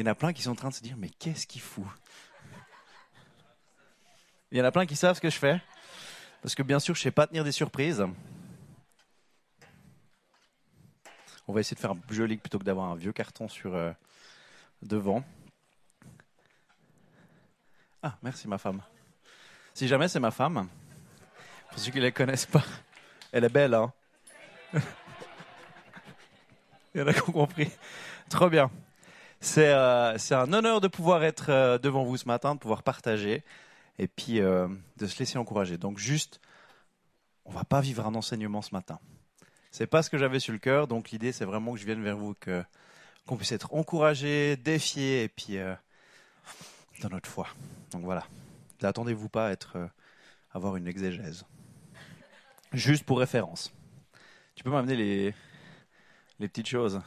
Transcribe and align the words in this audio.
Il 0.00 0.06
y 0.06 0.08
en 0.08 0.12
a 0.12 0.14
plein 0.14 0.32
qui 0.32 0.40
sont 0.40 0.52
en 0.52 0.54
train 0.54 0.70
de 0.70 0.74
se 0.74 0.80
dire, 0.80 0.96
mais 0.96 1.10
qu'est-ce 1.10 1.46
qu'il 1.46 1.60
fout? 1.60 1.84
Il 4.50 4.56
y 4.56 4.62
en 4.62 4.64
a 4.64 4.72
plein 4.72 4.86
qui 4.86 4.96
savent 4.96 5.14
ce 5.14 5.20
que 5.20 5.28
je 5.28 5.36
fais. 5.36 5.60
Parce 6.40 6.54
que 6.54 6.62
bien 6.62 6.80
sûr, 6.80 6.94
je 6.94 7.00
ne 7.00 7.02
sais 7.02 7.10
pas 7.10 7.26
tenir 7.26 7.44
des 7.44 7.52
surprises. 7.52 8.02
On 11.46 11.52
va 11.52 11.60
essayer 11.60 11.74
de 11.74 11.80
faire 11.80 11.90
un 11.90 12.00
joli 12.08 12.38
plutôt 12.38 12.58
que 12.58 12.64
d'avoir 12.64 12.90
un 12.90 12.94
vieux 12.94 13.12
carton 13.12 13.46
sur 13.46 13.74
euh, 13.74 13.92
devant. 14.80 15.22
Ah, 18.02 18.16
merci 18.22 18.48
ma 18.48 18.56
femme. 18.56 18.80
Si 19.74 19.86
jamais 19.86 20.08
c'est 20.08 20.18
ma 20.18 20.30
femme, 20.30 20.66
pour 21.68 21.78
ceux 21.78 21.90
qui 21.90 21.98
ne 21.98 22.04
la 22.04 22.10
connaissent 22.10 22.46
pas, 22.46 22.64
elle 23.32 23.44
est 23.44 23.50
belle, 23.50 23.74
hein 23.74 23.92
Il 26.94 27.02
y 27.02 27.02
en 27.02 27.06
a 27.06 27.12
qui 27.12 27.20
ont 27.20 27.32
compris. 27.32 27.70
Trop 28.30 28.48
bien. 28.48 28.70
C'est 29.40 29.72
euh, 29.72 30.18
c'est 30.18 30.34
un 30.34 30.52
honneur 30.52 30.80
de 30.82 30.88
pouvoir 30.88 31.24
être 31.24 31.50
euh, 31.50 31.78
devant 31.78 32.04
vous 32.04 32.18
ce 32.18 32.28
matin, 32.28 32.54
de 32.54 32.60
pouvoir 32.60 32.82
partager 32.82 33.42
et 33.98 34.06
puis 34.06 34.40
euh, 34.40 34.68
de 34.98 35.06
se 35.06 35.18
laisser 35.18 35.38
encourager. 35.38 35.78
Donc 35.78 35.98
juste, 35.98 36.40
on 37.46 37.50
va 37.50 37.64
pas 37.64 37.80
vivre 37.80 38.06
un 38.06 38.14
enseignement 38.14 38.60
ce 38.60 38.74
matin. 38.74 38.98
C'est 39.70 39.86
pas 39.86 40.02
ce 40.02 40.10
que 40.10 40.18
j'avais 40.18 40.40
sur 40.40 40.52
le 40.52 40.58
cœur, 40.58 40.88
donc 40.88 41.10
l'idée 41.10 41.32
c'est 41.32 41.46
vraiment 41.46 41.72
que 41.72 41.78
je 41.78 41.86
vienne 41.86 42.02
vers 42.02 42.16
vous, 42.16 42.34
qu'on 43.26 43.36
puisse 43.36 43.52
être 43.52 43.72
encouragé, 43.72 44.56
défié 44.56 45.22
et 45.22 45.28
puis 45.28 45.58
dans 47.00 47.08
notre 47.08 47.30
foi. 47.30 47.46
Donc 47.92 48.02
voilà. 48.02 48.26
Attendez-vous 48.82 49.28
pas 49.28 49.52
à 49.52 49.56
avoir 50.52 50.76
une 50.76 50.88
exégèse. 50.88 51.44
Juste 52.72 53.04
pour 53.04 53.20
référence. 53.20 53.72
Tu 54.54 54.64
peux 54.64 54.70
m'amener 54.70 54.96
les 56.40 56.48
petites 56.48 56.68
choses. 56.68 57.00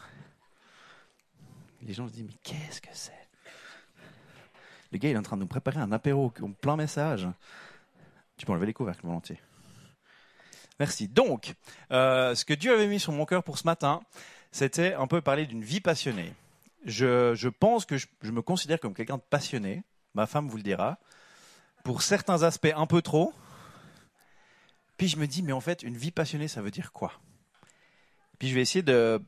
Les 1.85 1.93
gens 1.93 2.07
se 2.07 2.13
disent, 2.13 2.25
mais 2.25 2.37
qu'est-ce 2.43 2.81
que 2.81 2.89
c'est? 2.93 3.11
Le 4.91 4.97
gars, 4.97 5.09
il 5.09 5.15
est 5.15 5.17
en 5.17 5.23
train 5.23 5.35
de 5.35 5.41
nous 5.41 5.47
préparer 5.47 5.79
un 5.79 5.91
apéro, 5.91 6.31
plein 6.61 6.75
message. 6.75 7.27
Tu 8.37 8.45
peux 8.45 8.51
enlever 8.51 8.67
les 8.67 8.73
couvercles 8.73 9.05
volontiers. 9.05 9.39
Merci. 10.79 11.07
Donc, 11.07 11.53
euh, 11.91 12.35
ce 12.35 12.45
que 12.45 12.53
Dieu 12.53 12.73
avait 12.73 12.87
mis 12.87 12.99
sur 12.99 13.11
mon 13.11 13.25
cœur 13.25 13.43
pour 13.43 13.57
ce 13.57 13.65
matin, 13.65 14.01
c'était 14.51 14.93
un 14.93 15.07
peu 15.07 15.21
parler 15.21 15.45
d'une 15.45 15.63
vie 15.63 15.81
passionnée. 15.81 16.33
Je, 16.85 17.33
je 17.35 17.49
pense 17.49 17.85
que 17.85 17.97
je, 17.97 18.07
je 18.21 18.31
me 18.31 18.41
considère 18.41 18.79
comme 18.79 18.93
quelqu'un 18.93 19.17
de 19.17 19.23
passionné. 19.29 19.83
Ma 20.13 20.25
femme 20.25 20.47
vous 20.47 20.57
le 20.57 20.63
dira. 20.63 20.99
Pour 21.83 22.01
certains 22.01 22.43
aspects, 22.43 22.73
un 22.75 22.85
peu 22.85 23.01
trop. 23.01 23.33
Puis 24.97 25.07
je 25.07 25.17
me 25.17 25.27
dis, 25.27 25.43
mais 25.43 25.53
en 25.53 25.61
fait, 25.61 25.83
une 25.83 25.97
vie 25.97 26.11
passionnée, 26.11 26.47
ça 26.47 26.61
veut 26.61 26.71
dire 26.71 26.91
quoi? 26.91 27.13
Puis 28.39 28.49
je 28.49 28.55
vais 28.55 28.61
essayer 28.61 28.83
de, 28.83 29.21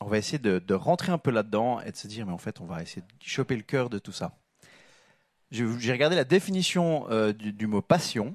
on 0.00 0.06
va 0.06 0.18
essayer 0.18 0.38
de, 0.38 0.74
rentrer 0.74 1.12
un 1.12 1.18
peu 1.18 1.30
là-dedans 1.30 1.80
et 1.80 1.90
de 1.90 1.96
se 1.96 2.06
dire, 2.06 2.26
mais 2.26 2.32
en 2.32 2.38
fait, 2.38 2.60
on 2.60 2.66
va 2.66 2.82
essayer 2.82 3.02
de 3.02 3.08
choper 3.24 3.56
le 3.56 3.62
cœur 3.62 3.88
de 3.90 3.98
tout 3.98 4.12
ça. 4.12 4.36
J'ai 5.50 5.92
regardé 5.92 6.16
la 6.16 6.24
définition 6.24 7.06
euh, 7.10 7.32
du, 7.32 7.66
mot 7.66 7.80
passion. 7.80 8.34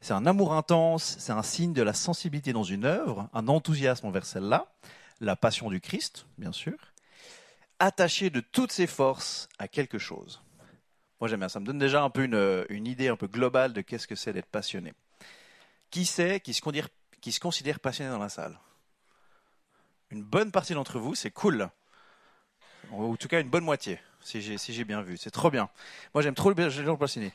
C'est 0.00 0.12
un 0.12 0.24
amour 0.24 0.54
intense, 0.54 1.16
c'est 1.18 1.32
un 1.32 1.42
signe 1.42 1.72
de 1.72 1.82
la 1.82 1.94
sensibilité 1.94 2.52
dans 2.52 2.62
une 2.62 2.84
œuvre, 2.84 3.28
un 3.32 3.48
enthousiasme 3.48 4.06
envers 4.06 4.24
celle-là, 4.24 4.72
la 5.20 5.34
passion 5.36 5.70
du 5.70 5.80
Christ, 5.80 6.26
bien 6.38 6.52
sûr, 6.52 6.76
attaché 7.78 8.30
de 8.30 8.40
toutes 8.40 8.72
ses 8.72 8.86
forces 8.86 9.48
à 9.58 9.66
quelque 9.66 9.98
chose. 9.98 10.42
Moi 11.20 11.28
j'aime 11.28 11.40
bien, 11.40 11.48
ça 11.48 11.58
me 11.58 11.64
donne 11.64 11.78
déjà 11.78 12.02
un 12.02 12.10
peu 12.10 12.24
une, 12.24 12.86
idée 12.86 13.08
un 13.08 13.16
peu 13.16 13.26
globale 13.26 13.72
de 13.72 13.80
qu'est-ce 13.80 14.06
que 14.06 14.14
c'est 14.14 14.32
d'être 14.32 14.50
passionné. 14.50 14.92
Qui 15.90 16.04
c'est 16.04 16.40
qui 16.40 16.52
se 16.52 17.40
considère 17.40 17.80
passionné 17.80 18.10
dans 18.10 18.18
la 18.18 18.28
salle? 18.28 18.58
Une 20.14 20.22
bonne 20.22 20.52
partie 20.52 20.74
d'entre 20.74 21.00
vous, 21.00 21.16
c'est 21.16 21.32
cool. 21.32 21.68
Ou 22.92 23.12
en 23.12 23.16
tout 23.16 23.26
cas 23.26 23.40
une 23.40 23.48
bonne 23.48 23.64
moitié, 23.64 23.98
si 24.20 24.40
j'ai 24.40 24.84
bien 24.84 25.02
vu. 25.02 25.16
C'est 25.16 25.32
trop 25.32 25.50
bien. 25.50 25.68
Moi 26.14 26.22
j'aime 26.22 26.36
trop 26.36 26.52
les 26.52 26.70
gens 26.70 26.96
passionnés. 26.96 27.32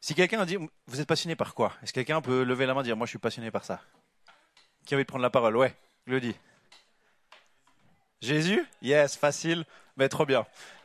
Si 0.00 0.14
quelqu'un 0.14 0.46
dit, 0.46 0.56
vous 0.86 1.00
êtes 1.00 1.08
passionné 1.08 1.34
par 1.34 1.54
quoi? 1.54 1.72
Est-ce 1.82 1.92
que 1.92 1.96
quelqu'un 1.96 2.20
peut 2.20 2.44
lever 2.44 2.66
la 2.66 2.74
main 2.74 2.82
et 2.82 2.84
dire, 2.84 2.96
moi 2.96 3.04
je 3.04 3.10
suis 3.10 3.18
passionné 3.18 3.50
par 3.50 3.64
ça? 3.64 3.80
Qui 4.86 4.94
a 4.94 4.96
envie 4.96 5.02
de 5.02 5.08
prendre 5.08 5.24
la 5.24 5.30
parole? 5.30 5.56
Ouais, 5.56 5.74
je 6.06 6.12
le 6.12 6.20
dis. 6.20 6.36
Jésus? 8.20 8.64
Yes, 8.80 9.16
facile, 9.16 9.64
mais 9.96 10.08
trop 10.08 10.24
bien. 10.24 10.46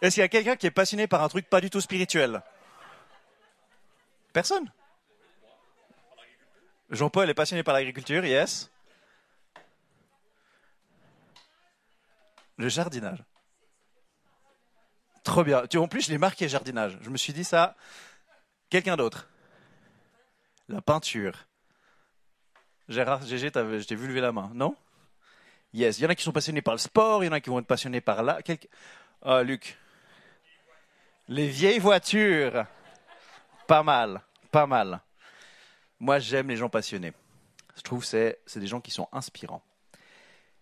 Est-ce 0.00 0.16
qu'il 0.16 0.22
y 0.22 0.24
a 0.24 0.28
quelqu'un 0.28 0.56
qui 0.56 0.66
est 0.66 0.72
passionné 0.72 1.06
par 1.06 1.22
un 1.22 1.28
truc 1.28 1.48
pas 1.48 1.60
du 1.60 1.70
tout 1.70 1.80
spirituel? 1.80 2.42
Personne? 4.32 4.68
Jean-Paul 6.90 7.30
est 7.30 7.34
passionné 7.34 7.62
par 7.62 7.74
l'agriculture, 7.74 8.24
yes. 8.24 8.68
Le 12.56 12.68
jardinage. 12.68 13.22
Trop 15.24 15.44
bien. 15.44 15.66
Tu, 15.66 15.78
en 15.78 15.88
plus, 15.88 16.02
je 16.02 16.10
l'ai 16.10 16.18
marqué 16.18 16.48
jardinage. 16.48 16.98
Je 17.02 17.10
me 17.10 17.16
suis 17.16 17.32
dit 17.32 17.44
ça. 17.44 17.76
Quelqu'un 18.70 18.96
d'autre. 18.96 19.28
La 20.68 20.80
peinture. 20.80 21.46
Gérard, 22.88 23.20
t'avais- 23.20 23.80
je 23.80 23.86
t'ai 23.86 23.96
vu 23.96 24.06
lever 24.08 24.20
la 24.20 24.32
main. 24.32 24.50
Non? 24.54 24.76
Yes. 25.72 25.98
Il 25.98 26.02
y 26.02 26.06
en 26.06 26.10
a 26.10 26.14
qui 26.14 26.22
sont 26.22 26.32
passionnés 26.32 26.62
par 26.62 26.74
le 26.74 26.78
sport, 26.78 27.22
il 27.22 27.26
y 27.26 27.28
en 27.28 27.32
a 27.32 27.40
qui 27.40 27.50
vont 27.50 27.58
être 27.58 27.66
passionnés 27.66 28.00
par 28.00 28.22
là. 28.22 28.40
Quel... 28.42 28.58
Ah, 29.22 29.42
Luc. 29.42 29.78
Les 31.28 31.48
vieilles 31.48 31.80
voitures. 31.80 32.64
Pas 33.66 33.82
mal. 33.82 34.22
Pas 34.52 34.66
mal. 34.66 35.00
Moi, 35.98 36.18
j'aime 36.20 36.48
les 36.48 36.56
gens 36.56 36.68
passionnés. 36.68 37.12
Je 37.76 37.82
trouve 37.82 38.08
que 38.08 38.36
c'est 38.46 38.60
des 38.60 38.66
gens 38.66 38.80
qui 38.80 38.90
sont 38.90 39.08
inspirants. 39.12 39.62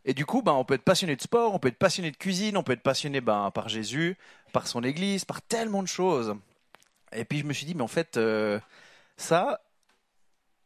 Et 0.05 0.15
du 0.15 0.27
coup, 0.27 0.43
ben, 0.43 0.53
on 0.53 0.65
peut 0.65 0.75
être 0.75 0.85
passionné 0.85 1.17
de 1.17 1.23
sport, 1.23 1.55
on 1.55 1.59
peut 1.59 1.69
être 1.69 1.79
passionné 1.79 2.11
de 2.11 2.17
cuisine, 2.17 2.57
on 2.57 2.63
peut 2.63 2.73
être 2.73 2.83
passionné 2.83 3.21
ben, 3.21 3.51
par 3.51 3.69
Jésus, 3.69 4.17
par 4.53 4.67
son 4.67 4.83
Église, 4.83 5.25
par 5.25 5.41
tellement 5.43 5.83
de 5.83 5.89
choses. 5.89 6.35
Et 7.13 7.25
puis 7.25 7.39
je 7.39 7.45
me 7.45 7.53
suis 7.53 7.67
dit, 7.67 7.75
mais 7.75 7.83
en 7.83 7.89
fait, 7.89 8.17
euh, 8.17 8.61
ça, 9.17 9.61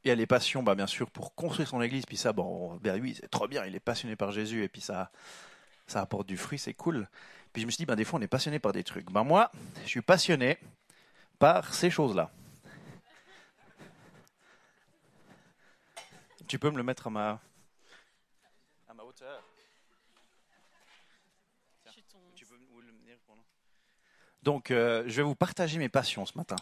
il 0.04 0.08
y 0.08 0.10
a 0.10 0.14
les 0.14 0.26
passions, 0.26 0.62
ben, 0.62 0.74
bien 0.74 0.86
sûr, 0.86 1.10
pour 1.10 1.34
construire 1.34 1.68
son 1.68 1.82
Église. 1.82 2.06
Puis 2.06 2.16
ça, 2.16 2.32
bon, 2.32 2.76
ben 2.76 3.00
oui, 3.00 3.16
c'est 3.20 3.30
trop 3.30 3.46
bien, 3.46 3.64
il 3.66 3.74
est 3.74 3.80
passionné 3.80 4.16
par 4.16 4.32
Jésus, 4.32 4.64
et 4.64 4.68
puis 4.68 4.80
ça, 4.80 5.10
ça 5.86 6.00
apporte 6.00 6.26
du 6.26 6.36
fruit, 6.36 6.58
c'est 6.58 6.74
cool. 6.74 7.08
Puis 7.52 7.62
je 7.62 7.66
me 7.66 7.70
suis 7.70 7.78
dit, 7.78 7.86
ben, 7.86 7.96
des 7.96 8.04
fois, 8.04 8.18
on 8.18 8.22
est 8.22 8.28
passionné 8.28 8.58
par 8.58 8.72
des 8.72 8.84
trucs. 8.84 9.10
Ben, 9.10 9.24
moi, 9.24 9.50
je 9.82 9.88
suis 9.88 10.02
passionné 10.02 10.58
par 11.38 11.74
ces 11.74 11.90
choses-là. 11.90 12.30
Tu 16.46 16.58
peux 16.58 16.70
me 16.70 16.78
le 16.78 16.82
mettre 16.82 17.08
à 17.08 17.10
ma, 17.10 17.40
à 18.88 18.94
ma 18.94 19.02
hauteur. 19.02 19.42
Tu 22.34 22.46
peux 22.46 22.56
me 22.56 22.80
le 22.80 22.92
venir 22.92 23.18
pour 23.26 23.36
nous 23.36 23.42
Donc, 24.42 24.70
euh, 24.70 25.04
je 25.06 25.16
vais 25.16 25.22
vous 25.22 25.34
partager 25.34 25.78
mes 25.78 25.88
passions 25.88 26.24
ce 26.26 26.36
matin. 26.36 26.56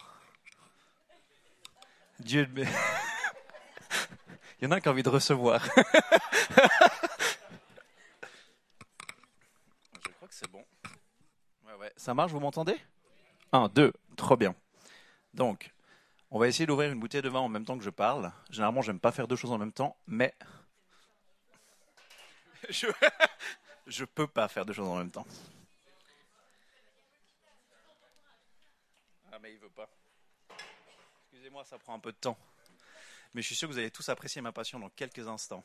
Dieu. 2.20 2.48
Il 4.60 4.64
y 4.64 4.66
en 4.66 4.70
a 4.70 4.80
qui 4.80 4.88
ont 4.88 4.92
envie 4.92 5.02
de 5.02 5.08
recevoir. 5.10 5.62
je 5.66 5.70
crois 10.12 10.28
que 10.28 10.34
c'est 10.34 10.50
bon. 10.50 10.64
Ouais, 11.66 11.74
ouais. 11.78 11.92
Ça 11.96 12.14
marche, 12.14 12.32
vous 12.32 12.40
m'entendez? 12.40 12.80
Un, 13.52 13.68
deux, 13.68 13.92
trop 14.16 14.36
bien. 14.36 14.54
Donc, 15.34 15.70
on 16.30 16.38
va 16.38 16.48
essayer 16.48 16.66
d'ouvrir 16.66 16.90
une 16.90 16.98
bouteille 16.98 17.22
de 17.22 17.28
vin 17.28 17.40
en 17.40 17.48
même 17.48 17.66
temps 17.66 17.76
que 17.76 17.84
je 17.84 17.90
parle. 17.90 18.32
Généralement, 18.50 18.80
j'aime 18.80 18.98
pas 18.98 19.12
faire 19.12 19.28
deux 19.28 19.36
choses 19.36 19.52
en 19.52 19.58
même 19.58 19.72
temps, 19.72 19.96
mais 20.06 20.34
je 22.70 22.86
je 23.86 24.04
peux 24.04 24.26
pas 24.26 24.48
faire 24.48 24.64
deux 24.64 24.72
choses 24.72 24.88
en 24.88 24.96
même 24.96 25.10
temps. 25.10 25.26
Ah 29.36 29.38
mais 29.42 29.52
il 29.52 29.58
veut 29.58 29.68
pas. 29.68 29.86
Excusez-moi, 31.30 31.62
ça 31.62 31.76
prend 31.76 31.92
un 31.92 31.98
peu 31.98 32.10
de 32.10 32.16
temps. 32.16 32.38
Mais 33.34 33.42
je 33.42 33.48
suis 33.48 33.54
sûr 33.54 33.68
que 33.68 33.74
vous 33.74 33.78
allez 33.78 33.90
tous 33.90 34.08
apprécier 34.08 34.40
ma 34.40 34.50
passion 34.50 34.80
dans 34.80 34.88
quelques 34.88 35.28
instants. 35.28 35.62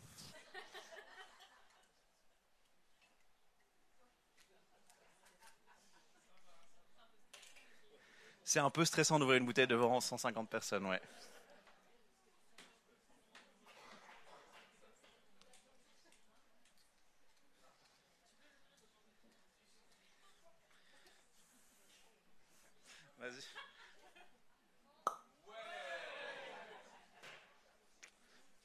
C'est 8.43 8.59
un 8.59 8.69
peu 8.69 8.83
stressant 8.83 9.19
d'ouvrir 9.19 9.37
une 9.37 9.45
bouteille 9.45 9.67
devant 9.67 10.01
150 10.01 10.49
personnes, 10.49 10.85
ouais. 10.87 11.01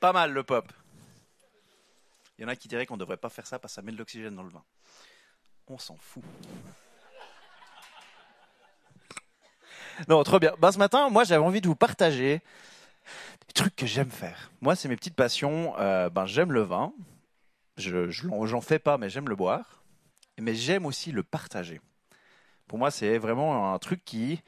Pas 0.06 0.12
mal 0.12 0.32
le 0.32 0.44
pop. 0.44 0.73
Il 2.38 2.43
y 2.43 2.44
en 2.44 2.49
a 2.49 2.55
qui 2.55 2.69
diraient 2.69 2.87
qu'on 2.87 2.94
ne 2.94 3.00
devrait 3.00 3.17
pas 3.17 3.29
faire 3.29 3.44
ça 3.44 3.58
parce 3.58 3.73
que 3.73 3.75
ça 3.75 3.82
met 3.82 3.91
de 3.91 3.97
l'oxygène 3.97 4.37
dans 4.37 4.44
le 4.44 4.50
vin. 4.50 4.62
On 5.67 5.79
s'en 5.79 5.97
fout. 5.97 6.23
Non, 10.06 10.23
trop 10.23 10.38
bien. 10.38 10.55
Ben, 10.61 10.70
ce 10.70 10.79
matin, 10.79 11.08
moi, 11.08 11.25
j'avais 11.25 11.44
envie 11.44 11.61
de 11.61 11.67
vous 11.67 11.75
partager 11.75 12.41
des 13.49 13.53
trucs 13.53 13.75
que 13.75 13.87
j'aime 13.87 14.12
faire. 14.12 14.53
Moi, 14.61 14.76
c'est 14.76 14.88
mes 14.88 14.94
petites 14.94 15.17
passions. 15.17 15.76
Euh, 15.81 16.08
ben, 16.08 16.25
j'aime 16.25 16.53
le 16.53 16.62
vin. 16.62 16.93
Je, 17.76 18.08
je 18.08 18.29
j'en 18.44 18.61
fais 18.61 18.79
pas, 18.79 18.99
mais 18.99 19.11
j'aime 19.11 19.29
le 19.29 19.35
boire. 19.35 19.82
mais 20.38 20.55
j'aime 20.55 20.87
aussi 20.87 21.11
le 21.11 21.25
partager. 21.25 21.81
Pour 22.69 22.79
moi, 22.79 22.93
c'est 22.93 23.19
vraiment 23.19 23.75
un 23.75 23.79
truc 23.81 24.05
qui, 24.05 24.41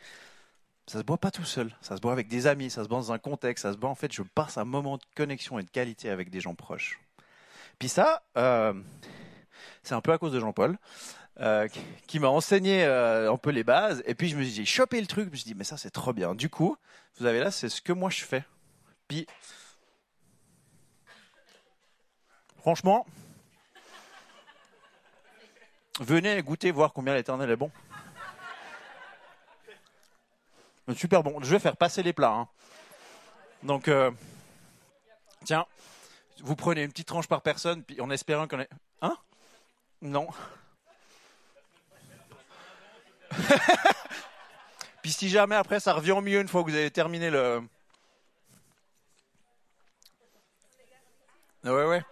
ça 0.89 0.99
se 0.99 1.05
boit 1.05 1.19
pas 1.19 1.31
tout 1.31 1.45
seul. 1.45 1.71
Ça 1.83 1.97
se 1.97 2.01
boit 2.01 2.13
avec 2.13 2.29
des 2.29 2.47
amis, 2.47 2.71
ça 2.71 2.83
se 2.83 2.89
boit 2.89 2.99
dans 2.99 3.13
un 3.13 3.19
contexte, 3.19 3.63
ça 3.63 3.73
se 3.73 3.79
boit 3.79 3.91
en 3.91 3.95
fait, 3.95 4.13
je 4.13 4.23
passe 4.23 4.57
un 4.57 4.65
moment 4.65 4.97
de 4.97 5.05
connexion 5.15 5.59
et 5.59 5.63
de 5.63 5.71
qualité 5.71 6.09
avec 6.09 6.31
des 6.31 6.41
gens 6.41 6.55
proches. 6.55 6.99
Puis 7.79 7.89
ça, 7.89 8.23
euh, 8.37 8.73
c'est 9.83 9.95
un 9.95 10.01
peu 10.01 10.13
à 10.13 10.19
cause 10.19 10.33
de 10.33 10.41
Jean-Paul. 10.41 10.79
Euh, 11.41 11.69
qui 12.09 12.19
m'a 12.19 12.27
enseigné 12.27 12.83
euh, 12.83 13.33
un 13.33 13.37
peu 13.37 13.51
les 13.51 13.63
bases. 13.63 14.03
Et 14.07 14.17
puis 14.17 14.29
je 14.29 14.37
me 14.37 14.43
suis 14.43 14.51
dit, 14.51 14.57
j'ai 14.57 14.65
chopé 14.65 15.01
le 15.01 15.07
truc. 15.07 15.27
Je 15.27 15.31
me 15.31 15.37
suis 15.37 15.45
dit, 15.45 15.55
mais 15.55 15.63
ça 15.63 15.77
c'est 15.77 15.91
trop 15.91 16.13
bien. 16.13 16.35
Du 16.35 16.51
coup, 16.51 16.77
vous 17.19 17.27
avez 17.27 17.39
là, 17.39 17.53
c'est 17.53 17.69
ce 17.69 17.81
que 17.81 17.93
moi 17.93 18.11
je 18.11 18.25
fais. 18.25 18.45
Puis, 19.07 19.25
franchement, 22.57 23.07
venez 26.01 26.43
goûter, 26.43 26.73
voir 26.73 26.93
combien 26.93 27.15
l'éternel 27.15 27.51
est 27.51 27.57
bon. 27.57 27.71
Super 30.95 31.23
bon. 31.23 31.41
Je 31.43 31.51
vais 31.51 31.59
faire 31.59 31.77
passer 31.77 32.03
les 32.03 32.13
plats. 32.13 32.33
Hein. 32.33 32.49
Donc, 33.63 33.89
euh, 33.89 34.11
tiens, 35.45 35.67
vous 36.43 36.57
prenez 36.57 36.83
une 36.83 36.91
petite 36.91 37.09
tranche 37.09 37.27
par 37.27 37.43
personne, 37.43 37.83
puis 37.83 38.01
en 38.01 38.11
espérant 38.11 38.47
qu'on 38.49 38.61
ait. 38.61 38.69
Hein? 39.03 39.17
Non. 40.01 40.29
Puis 45.03 45.13
si 45.13 45.29
jamais 45.29 45.55
après 45.55 45.81
ça 45.81 45.93
revient 45.93 46.13
au 46.13 46.21
mieux 46.21 46.41
une 46.41 46.49
fois 46.49 46.63
que 46.63 46.71
vous 46.71 46.77
avez 46.77 46.91
terminé 46.91 47.31
le. 47.31 47.63
Ouais, 51.65 51.85
ouais. 51.85 52.03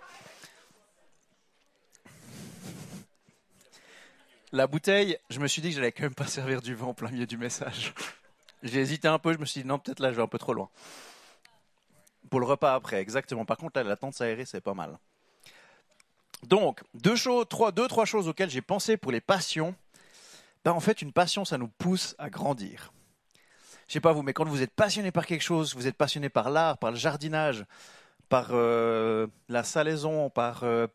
La 4.52 4.66
bouteille, 4.66 5.18
je 5.28 5.38
me 5.40 5.48
suis 5.48 5.60
dit 5.60 5.70
que 5.70 5.76
j'allais 5.76 5.92
quand 5.92 6.04
même 6.04 6.14
pas 6.14 6.26
servir 6.28 6.62
du 6.62 6.74
vent 6.74 6.88
en 6.88 6.94
plein 6.94 7.10
milieu 7.10 7.26
du 7.26 7.36
message. 7.36 7.92
J'ai 8.66 8.80
hésité 8.80 9.08
un 9.08 9.18
peu, 9.18 9.32
je 9.32 9.38
me 9.38 9.44
suis 9.44 9.62
dit 9.62 9.66
non, 9.66 9.78
peut-être 9.78 10.00
là 10.00 10.10
je 10.10 10.16
vais 10.16 10.22
un 10.22 10.28
peu 10.28 10.38
trop 10.38 10.52
loin. 10.52 10.68
Pour 12.30 12.40
le 12.40 12.46
repas 12.46 12.74
après, 12.74 13.00
exactement. 13.00 13.44
Par 13.44 13.56
contre, 13.56 13.78
là, 13.78 13.84
la 13.84 13.96
tente 13.96 14.20
aérée, 14.20 14.44
c'est 14.44 14.60
pas 14.60 14.74
mal. 14.74 14.98
Donc, 16.42 16.82
deux, 16.94 17.14
choses, 17.16 17.46
trois, 17.48 17.70
deux, 17.70 17.86
trois 17.86 18.04
choses 18.04 18.28
auxquelles 18.28 18.50
j'ai 18.50 18.62
pensé 18.62 18.96
pour 18.96 19.12
les 19.12 19.20
passions 19.20 19.74
ben, 20.66 20.72
en 20.72 20.80
fait, 20.80 21.00
une 21.00 21.12
passion, 21.12 21.44
ça 21.44 21.58
nous 21.58 21.68
pousse 21.68 22.16
à 22.18 22.28
grandir. 22.28 22.92
Je 23.86 23.92
sais 23.92 24.00
pas 24.00 24.12
vous, 24.12 24.24
mais 24.24 24.32
quand 24.32 24.44
vous 24.44 24.62
êtes 24.62 24.74
passionné 24.74 25.12
par 25.12 25.24
quelque 25.24 25.44
chose, 25.44 25.76
vous 25.76 25.86
êtes 25.86 25.94
passionné 25.94 26.28
par 26.28 26.50
l'art, 26.50 26.78
par 26.78 26.90
le 26.90 26.96
jardinage, 26.96 27.64
par 28.28 28.48
euh, 28.50 29.28
la 29.48 29.62
salaison, 29.62 30.28
par, 30.28 30.64
euh, 30.64 30.88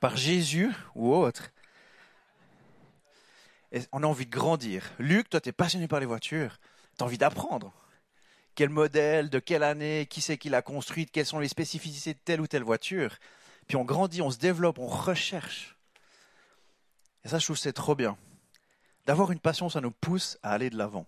par 0.00 0.16
Jésus 0.16 0.72
ou 0.96 1.14
autre, 1.14 1.52
on 3.92 4.02
a 4.02 4.06
envie 4.08 4.26
de 4.26 4.32
grandir. 4.32 4.82
Luc, 4.98 5.30
toi, 5.30 5.40
tu 5.40 5.50
es 5.50 5.52
passionné 5.52 5.86
par 5.86 6.00
les 6.00 6.06
voitures, 6.06 6.58
tu 6.98 7.04
as 7.04 7.06
envie 7.06 7.18
d'apprendre. 7.18 7.72
Quel 8.54 8.68
modèle, 8.70 9.30
de 9.30 9.38
quelle 9.38 9.62
année, 9.62 10.06
qui 10.06 10.20
c'est 10.20 10.36
qui 10.36 10.48
l'a 10.48 10.62
construite, 10.62 11.10
quelles 11.12 11.26
sont 11.26 11.38
les 11.38 11.48
spécificités 11.48 12.12
de 12.12 12.18
telle 12.18 12.40
ou 12.40 12.46
telle 12.46 12.64
voiture. 12.64 13.16
Puis 13.68 13.76
on 13.76 13.84
grandit, 13.84 14.20
on 14.20 14.30
se 14.30 14.38
développe, 14.38 14.78
on 14.78 14.86
recherche. 14.86 15.76
Et 17.24 17.28
ça, 17.28 17.38
je 17.38 17.44
trouve 17.44 17.56
c'est 17.56 17.72
trop 17.72 17.94
bien. 17.94 18.16
D'avoir 19.06 19.30
une 19.30 19.38
passion, 19.38 19.68
ça 19.68 19.80
nous 19.80 19.92
pousse 19.92 20.38
à 20.42 20.52
aller 20.52 20.70
de 20.70 20.76
l'avant. 20.76 21.06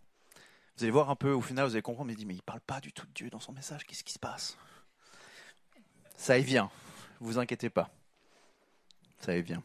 Vous 0.77 0.85
allez 0.85 0.93
voir 0.93 1.11
un 1.11 1.17
peu, 1.17 1.33
au 1.33 1.43
final, 1.43 1.67
vous 1.67 1.75
allez 1.75 1.83
comprendre, 1.83 2.07
mais 2.07 2.15
il 2.15 2.19
dit, 2.19 2.27
mais 2.27 2.35
il 2.35 2.43
parle 2.43 2.61
pas 2.61 2.81
du 2.81 2.93
tout 2.93 3.07
de 3.07 3.13
Dieu 3.13 3.29
dans 3.29 3.41
son 3.41 3.53
message, 3.53 3.85
qu'est-ce 3.85 4.05
qui 4.05 4.13
se 4.13 4.19
passe? 4.19 4.57
Ça 6.17 6.39
y 6.39 6.43
vient, 6.43 6.71
vous 7.19 7.39
inquiétez 7.39 7.69
pas. 7.69 7.91
Ça 9.19 9.37
y 9.37 9.43
vient. 9.43 9.63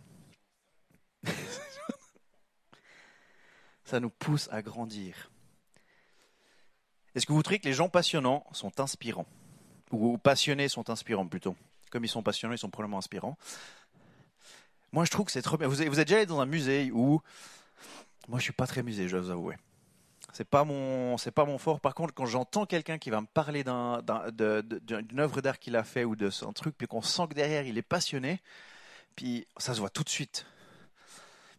ça 3.85 3.99
nous 3.99 4.09
pousse 4.09 4.49
à 4.51 4.61
grandir. 4.61 5.29
Est-ce 7.15 7.25
que 7.25 7.33
vous 7.33 7.41
trouvez 7.41 7.59
que 7.59 7.65
les 7.65 7.73
gens 7.73 7.89
passionnants 7.89 8.45
sont 8.51 8.79
inspirants? 8.79 9.25
Ou 9.91 10.17
passionnés 10.17 10.67
sont 10.67 10.89
inspirants 10.89 11.27
plutôt? 11.27 11.55
Comme 11.89 12.03
ils 12.03 12.09
sont 12.09 12.23
passionnés, 12.23 12.55
ils 12.55 12.59
sont 12.59 12.69
probablement 12.69 12.97
inspirants. 12.97 13.37
Moi, 14.91 15.05
je 15.05 15.11
trouve 15.11 15.25
que 15.25 15.31
c'est 15.31 15.41
trop 15.41 15.57
bien. 15.57 15.67
Vous 15.67 15.81
êtes 15.81 16.07
déjà 16.07 16.17
allé 16.17 16.25
dans 16.25 16.41
un 16.41 16.45
musée 16.45 16.91
où 16.91 17.21
moi, 18.27 18.39
je 18.39 18.43
suis 18.43 18.53
pas 18.53 18.67
très 18.67 18.83
musée, 18.83 19.07
je 19.07 19.15
dois 19.15 19.25
vous 19.25 19.31
avouer. 19.31 19.55
C'est 20.33 20.47
pas 20.49 20.65
mon, 20.65 21.15
pas 21.33 21.45
mon 21.45 21.57
fort. 21.57 21.79
Par 21.79 21.93
contre, 21.95 22.13
quand 22.13 22.25
j'entends 22.25 22.65
quelqu'un 22.65 22.97
qui 22.97 23.09
va 23.09 23.21
me 23.21 23.27
parler 23.27 23.63
d'un, 23.63 24.01
d'une 24.31 25.19
œuvre 25.19 25.41
d'art 25.41 25.59
qu'il 25.59 25.75
a 25.75 25.83
fait 25.83 26.03
ou 26.03 26.15
de 26.15 26.29
un 26.45 26.51
truc, 26.51 26.75
puis 26.77 26.87
qu'on 26.87 27.01
sent 27.01 27.27
que 27.29 27.35
derrière 27.35 27.65
il 27.65 27.77
est 27.77 27.83
passionné, 27.83 28.41
puis 29.15 29.47
ça 29.57 29.73
se 29.73 29.79
voit 29.79 29.89
tout 29.89 30.03
de 30.03 30.09
suite. 30.09 30.45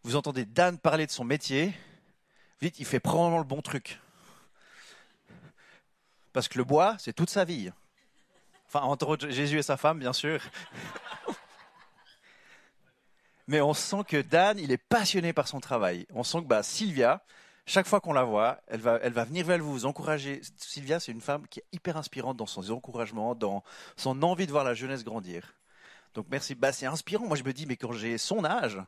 Vous 0.03 0.17
entendez 0.17 0.45
Dan 0.45 0.77
parler 0.79 1.07
de 1.07 1.11
son 1.11 1.25
métier, 1.25 1.73
vite, 2.61 2.79
il 2.79 2.85
fait 2.85 3.01
probablement 3.01 3.39
le 3.39 3.45
bon 3.45 3.63
truc. 3.63 3.99
Parce 6.37 6.49
que 6.49 6.59
le 6.59 6.65
bois, 6.65 6.97
c'est 6.99 7.15
toute 7.15 7.31
sa 7.31 7.47
vie. 7.47 7.71
Enfin, 8.67 8.83
entre 8.83 9.17
Jésus 9.31 9.57
et 9.57 9.63
sa 9.63 9.79
femme, 9.79 9.99
bien 9.99 10.13
sûr 10.13 10.43
mais 13.47 13.63
on 13.63 13.73
sent 13.73 14.05
que 14.07 14.21
Dan, 14.21 14.59
il 14.59 14.71
est 14.71 14.77
passionné 14.77 15.33
par 15.33 15.49
son 15.49 15.61
travail. 15.61 16.07
On 16.13 16.25
sent 16.25 16.43
que 16.43 16.47
bah, 16.47 16.63
Sylvia, 16.63 17.25
chaque 17.65 17.87
fois 17.87 18.01
qu'on 18.01 18.13
la 18.13 18.25
voit, 18.25 18.61
elle 18.67 18.81
va, 18.81 18.99
elle 19.03 19.15
va 19.15 19.25
venir 19.25 19.47
vers 19.47 19.61
vous 19.61 19.87
encourager. 19.87 20.43
Sylvia, 20.59 21.01
c'est 21.01 21.13
une 21.13 21.23
femme 21.23 21.49
qui 21.49 21.61
est 21.61 21.67
hyper 21.73 21.97
inspirante 21.97 22.37
dans 22.37 22.45
son 22.45 22.71
encouragement, 22.71 23.35
dans 23.35 23.65
son 23.97 24.23
envie 24.23 24.47
de 24.47 24.53
voir 24.53 24.65
la 24.65 24.75
jeunesse 24.75 25.05
grandir. 25.05 25.55
Donc 26.13 26.27
merci. 26.29 26.55
Bah, 26.55 26.71
c'est 26.71 26.85
inspirant. 26.85 27.25
Moi, 27.25 27.39
je 27.39 27.45
me 27.45 27.55
dis, 27.55 27.65
mais 27.65 27.79
quand 27.79 27.93
j'ai 27.93 28.19
son 28.19 28.45
âge, 28.45 28.79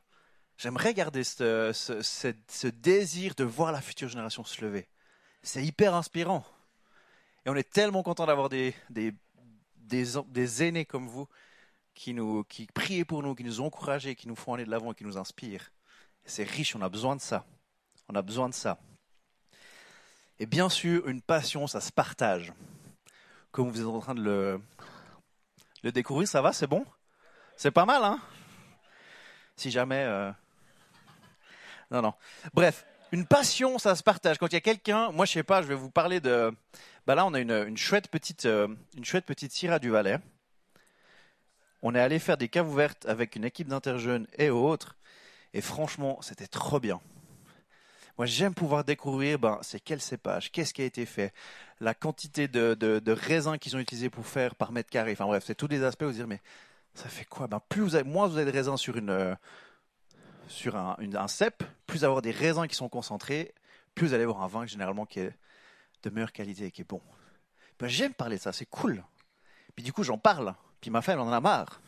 j'aimerais 0.59 0.93
garder 0.93 1.25
ce, 1.25 2.69
désir 2.69 3.35
de 3.37 3.45
voir 3.45 3.73
la 3.73 3.81
future 3.81 4.11
génération 4.11 4.45
se 4.45 4.63
lever. 4.63 4.87
C'est 5.43 5.65
hyper 5.65 5.95
inspirant. 5.95 6.45
Et 7.49 7.51
on 7.51 7.57
est 7.57 7.71
tellement 7.71 8.03
content 8.03 8.27
d'avoir 8.27 8.51
des, 8.51 8.75
des, 8.91 9.15
des, 9.79 10.63
aînés 10.63 10.85
comme 10.85 11.09
vous 11.09 11.27
qui, 11.95 12.13
nous, 12.13 12.45
qui 12.45 12.69
pour 13.07 13.23
nous, 13.23 13.35
qui 13.35 13.43
nous 13.43 13.63
ont 13.63 13.69
encouragés, 13.69 14.15
qui 14.15 14.29
nous 14.29 14.37
font 14.37 14.53
aller 14.53 14.67
de 14.67 14.71
l'avant, 14.71 14.93
qui 14.93 15.03
nous 15.03 15.17
inspirent. 15.17 15.73
C'est 16.27 16.45
riche, 16.45 16.77
on 16.77 16.83
a 16.83 16.91
besoin 16.91 17.17
de 17.17 17.23
ça. 17.23 17.47
On 18.07 18.15
a 18.17 18.21
besoin 18.21 18.51
de 18.51 18.55
ça. 18.55 18.77
Et 20.39 20.45
bien 20.45 20.69
sûr, 20.69 21.09
une 21.09 21.23
passion, 21.23 21.67
ça 21.67 21.81
se 21.81 21.91
partage. 21.91 22.53
Comme 23.51 23.71
vous 23.71 23.81
êtes 23.81 23.87
en 23.87 24.01
train 24.01 24.15
de 24.15 24.23
le, 24.23 24.61
le 25.83 25.91
découvrir, 25.91 26.29
ça 26.29 26.43
va, 26.43 26.53
c'est 26.53 26.67
bon? 26.67 26.85
C'est 27.57 27.71
pas 27.71 27.87
mal, 27.87 28.05
hein? 28.05 28.21
Si 29.57 29.71
jamais... 29.71 30.05
Euh, 30.05 30.31
non, 31.91 32.03
non. 32.03 32.13
Bref, 32.53 32.85
une 33.11 33.25
passion, 33.25 33.79
ça 33.79 33.95
se 33.95 34.03
partage. 34.03 34.37
Quand 34.37 34.49
il 34.49 34.53
y 34.53 34.57
a 34.57 34.61
quelqu'un, 34.61 35.11
moi 35.13 35.25
je 35.25 35.33
sais 35.33 35.43
pas, 35.43 35.63
je 35.63 35.69
vais 35.69 35.75
vous 35.75 35.91
parler 35.91 36.21
de... 36.21 36.53
Bah 37.09 37.15
là, 37.15 37.25
on 37.25 37.33
a 37.33 37.41
une, 37.41 37.65
une 37.67 37.79
chouette 37.79 38.09
petite, 38.09 38.45
euh, 38.45 38.69
une 38.95 39.05
chouette 39.07 39.25
petite 39.25 39.51
Syrah 39.51 39.79
du 39.79 39.89
Valais 39.89 40.19
on 41.81 41.95
est 41.95 42.01
allé 42.01 42.19
faire 42.19 42.37
des 42.37 42.51
caves 42.51 42.69
ouvertes 42.69 43.07
avec 43.07 43.35
une 43.35 43.47
équipe 43.47 43.69
d'interjeunes 43.69 44.27
et 44.37 44.51
autres. 44.51 44.95
Et 45.55 45.63
franchement, 45.63 46.19
c'était 46.21 46.47
trop 46.47 46.81
bien. 46.81 47.01
Moi, 48.19 48.27
j'aime 48.27 48.53
pouvoir 48.53 48.85
découvrir, 48.85 49.39
ben, 49.39 49.59
c'est 49.63 49.81
quel 49.81 50.03
cépage, 50.03 50.53
qu'est-ce 50.53 50.75
qui 50.75 50.83
a 50.83 50.85
été 50.85 51.07
fait, 51.07 51.33
la 51.81 51.95
quantité 51.95 52.47
de, 52.47 53.11
raisins 53.11 53.57
qu'ils 53.57 53.75
ont 53.75 53.79
utilisés 53.79 54.11
pour 54.11 54.27
faire 54.27 54.55
par 54.55 54.71
mètre 54.71 54.91
carré. 54.91 55.13
Enfin 55.13 55.25
bref, 55.25 55.45
c'est 55.47 55.55
tous 55.55 55.69
des 55.69 55.85
aspects 55.85 56.03
où 56.03 56.09
vous 56.09 56.13
dire, 56.13 56.27
mais 56.27 56.43
ça 56.93 57.09
fait 57.09 57.25
quoi? 57.25 57.47
Ben, 57.47 57.63
plus 57.71 57.81
vous 57.81 57.95
avez, 57.95 58.07
Moins 58.07 58.27
vous 58.27 58.37
avez 58.37 58.53
de 58.53 58.55
raisins 58.55 58.77
sur, 58.77 58.99
une, 58.99 59.35
sur 60.47 60.77
un, 60.77 61.29
cep, 61.29 61.65
plus 61.87 62.05
avoir 62.05 62.21
des 62.21 62.33
raisins 62.33 62.67
qui 62.67 62.75
sont 62.75 62.91
concentrés, 62.91 63.55
plus 63.95 64.09
vous 64.09 64.13
allez 64.13 64.25
avoir 64.25 64.43
un 64.43 64.49
vin 64.49 64.67
généralement 64.67 65.07
qui 65.07 65.21
est 65.21 65.33
de 66.03 66.11
meilleure 66.11 66.33
qualité 66.33 66.71
qui 66.71 66.83
est 66.83 66.89
bon. 66.89 67.03
Ben, 67.79 67.89
j'aime 67.89 68.15
parler 68.15 68.37
de 68.37 68.43
ça, 68.43 68.53
c'est 68.53 68.67
cool. 68.67 69.05
Puis 69.75 69.85
du 69.85 69.93
coup, 69.93 70.03
j'en 70.03 70.19
parle. 70.19 70.55
Puis 70.81 70.91
ma 70.91 71.03
femme, 71.03 71.21
en 71.21 71.33
a 71.33 71.41
marre. 71.41 71.81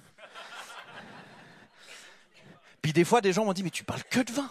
Puis 2.82 2.92
des 2.92 3.04
fois, 3.04 3.20
des 3.20 3.32
gens 3.32 3.44
m'ont 3.44 3.52
dit, 3.52 3.62
mais 3.62 3.70
tu 3.70 3.84
parles 3.84 4.04
que 4.04 4.20
de 4.20 4.32
vin. 4.32 4.50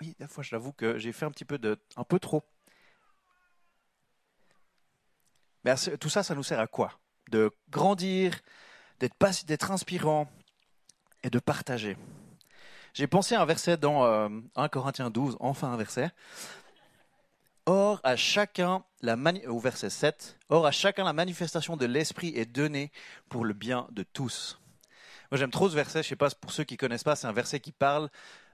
Oui, 0.00 0.14
des 0.18 0.26
fois, 0.26 0.42
j'avoue 0.42 0.72
que 0.72 0.98
j'ai 0.98 1.12
fait 1.12 1.26
un 1.26 1.30
petit 1.30 1.44
peu 1.44 1.58
de, 1.58 1.78
un 1.96 2.04
peu 2.04 2.18
trop. 2.18 2.42
Mais 5.64 5.74
tout 5.98 6.08
ça, 6.08 6.22
ça 6.22 6.34
nous 6.34 6.42
sert 6.42 6.60
à 6.60 6.66
quoi? 6.66 6.92
De 7.30 7.50
grandir, 7.70 8.38
d'être, 9.00 9.16
d'être 9.46 9.70
inspirant 9.70 10.30
et 11.22 11.30
de 11.30 11.38
partager. 11.38 11.96
J'ai 12.92 13.06
pensé 13.06 13.34
à 13.34 13.42
un 13.42 13.44
verset 13.44 13.76
dans 13.76 14.04
1 14.04 14.40
euh, 14.56 14.68
Corinthiens 14.68 15.10
12, 15.10 15.36
enfin 15.40 15.72
un 15.72 15.76
verset. 15.76 16.10
Or, 17.66 18.00
à 18.04 18.16
chacun, 18.16 18.84
la 19.00 19.16
au 19.48 19.58
verset 19.58 19.88
7, 19.88 20.38
Or, 20.50 20.66
à 20.66 20.70
chacun, 20.70 21.04
la 21.04 21.14
manifestation 21.14 21.76
de 21.76 21.86
l'Esprit 21.86 22.32
est 22.36 22.44
donnée 22.44 22.92
pour 23.30 23.44
le 23.44 23.54
bien 23.54 23.88
de 23.90 24.02
tous. 24.02 24.60
Moi, 25.30 25.38
j'aime 25.38 25.50
trop 25.50 25.70
ce 25.70 25.74
verset. 25.74 26.02
Je 26.02 26.08
sais 26.08 26.16
pas, 26.16 26.28
pour 26.30 26.52
ceux 26.52 26.64
qui 26.64 26.76
connaissent 26.76 27.04
pas, 27.04 27.16
c'est 27.16 27.26
un 27.26 27.32
verset 27.32 27.60
qui 27.60 27.72
parle 27.72 28.10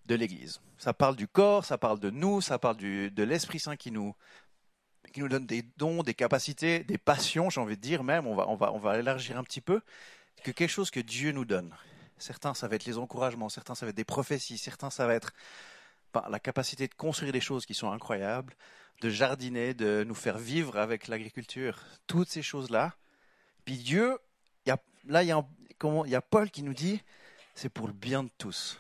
de 0.07 0.15
l'Église. 0.15 0.61
Ça 0.79 0.93
parle 0.93 1.17
du 1.17 1.27
corps, 1.27 1.65
ça 1.65 1.77
parle 1.77 1.99
de 1.99 2.11
nous, 2.11 2.41
ça 2.41 2.59
parle 2.59 2.77
de 2.77 3.23
l'Esprit 3.23 3.59
Saint 3.59 3.77
qui 3.77 3.91
nous, 3.91 4.15
qui 5.13 5.21
nous 5.21 5.29
donne 5.29 5.47
des 5.47 5.63
dons, 5.77 6.03
des 6.03 6.15
capacités, 6.15 6.85
des 6.85 6.99
passions, 6.99 7.51
j'ai 7.51 7.61
envie 7.61 7.77
de 7.77 7.83
dire 7.83 8.05
même. 8.05 8.27
On 8.27 8.35
va, 8.35 8.49
on 8.49 8.55
va, 8.55 8.73
on 8.73 8.79
va 8.79 8.99
élargir 8.99 9.39
un 9.39 9.45
petit 9.45 9.61
peu. 9.61 9.81
Que 10.45 10.53
quelque 10.53 10.71
chose 10.71 10.91
que 10.91 11.01
Dieu 11.01 11.33
nous 11.33 11.45
donne. 11.45 11.75
Certains, 12.19 12.55
ça 12.55 12.69
va 12.69 12.77
être 12.77 12.85
les 12.85 12.99
encouragements, 12.99 13.49
certains, 13.49 13.75
ça 13.75 13.87
va 13.87 13.91
être 13.91 13.97
des 13.97 14.05
prophéties, 14.05 14.59
certains, 14.59 14.91
ça 14.91 15.07
va 15.07 15.15
être 15.15 15.33
la 16.29 16.41
capacité 16.41 16.87
de 16.87 16.95
construire 16.95 17.33
des 17.33 17.41
choses 17.41 17.67
qui 17.67 17.75
sont 17.75 17.91
incroyables, 17.91 18.55
de 19.01 19.09
jardiner, 19.09 19.75
de 19.75 20.05
nous 20.07 20.15
faire 20.15 20.39
vivre 20.39 20.79
avec 20.79 21.09
l'agriculture, 21.09 21.79
toutes 22.07 22.29
ces 22.29 22.43
choses-là. 22.43 22.95
Puis 23.65 23.79
Dieu, 23.79 24.19
y 24.67 24.71
a, 24.71 24.79
là, 25.07 25.23
il 25.23 25.29
y, 25.29 26.15
a, 26.15 26.21
Paul 26.21 26.51
qui 26.51 26.63
nous 26.63 26.75
dit, 26.75 27.03
c'est 27.55 27.69
pour 27.69 27.87
le 27.87 27.93
bien 27.93 28.25
de 28.25 28.31
tous. 28.39 28.79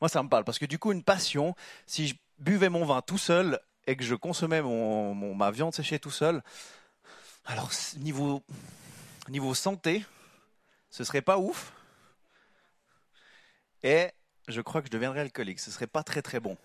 Moi, 0.00 0.08
ça 0.08 0.22
me 0.22 0.28
parle, 0.28 0.44
parce 0.44 0.58
que 0.58 0.66
du 0.66 0.78
coup, 0.78 0.92
une 0.92 1.04
passion, 1.04 1.54
si 1.86 2.08
je 2.08 2.14
buvais 2.38 2.68
mon 2.68 2.84
vin 2.84 3.02
tout 3.02 3.18
seul 3.18 3.60
et 3.86 3.96
que 3.96 4.04
je 4.04 4.14
consommais 4.14 4.62
mon, 4.62 5.34
ma 5.34 5.50
viande 5.50 5.74
séchée 5.74 5.98
tout 5.98 6.10
seul, 6.10 6.42
alors 7.44 7.70
niveau, 7.98 8.42
niveau 9.28 9.54
santé, 9.54 10.04
ce 10.90 11.04
serait 11.04 11.22
pas 11.22 11.38
ouf. 11.38 11.72
Et 13.82 14.10
je 14.48 14.60
crois 14.60 14.80
que 14.80 14.86
je 14.86 14.92
deviendrais 14.92 15.20
alcoolique. 15.20 15.60
Ce 15.60 15.70
serait 15.70 15.86
pas 15.86 16.02
très 16.02 16.22
très 16.22 16.40
bon. 16.40 16.56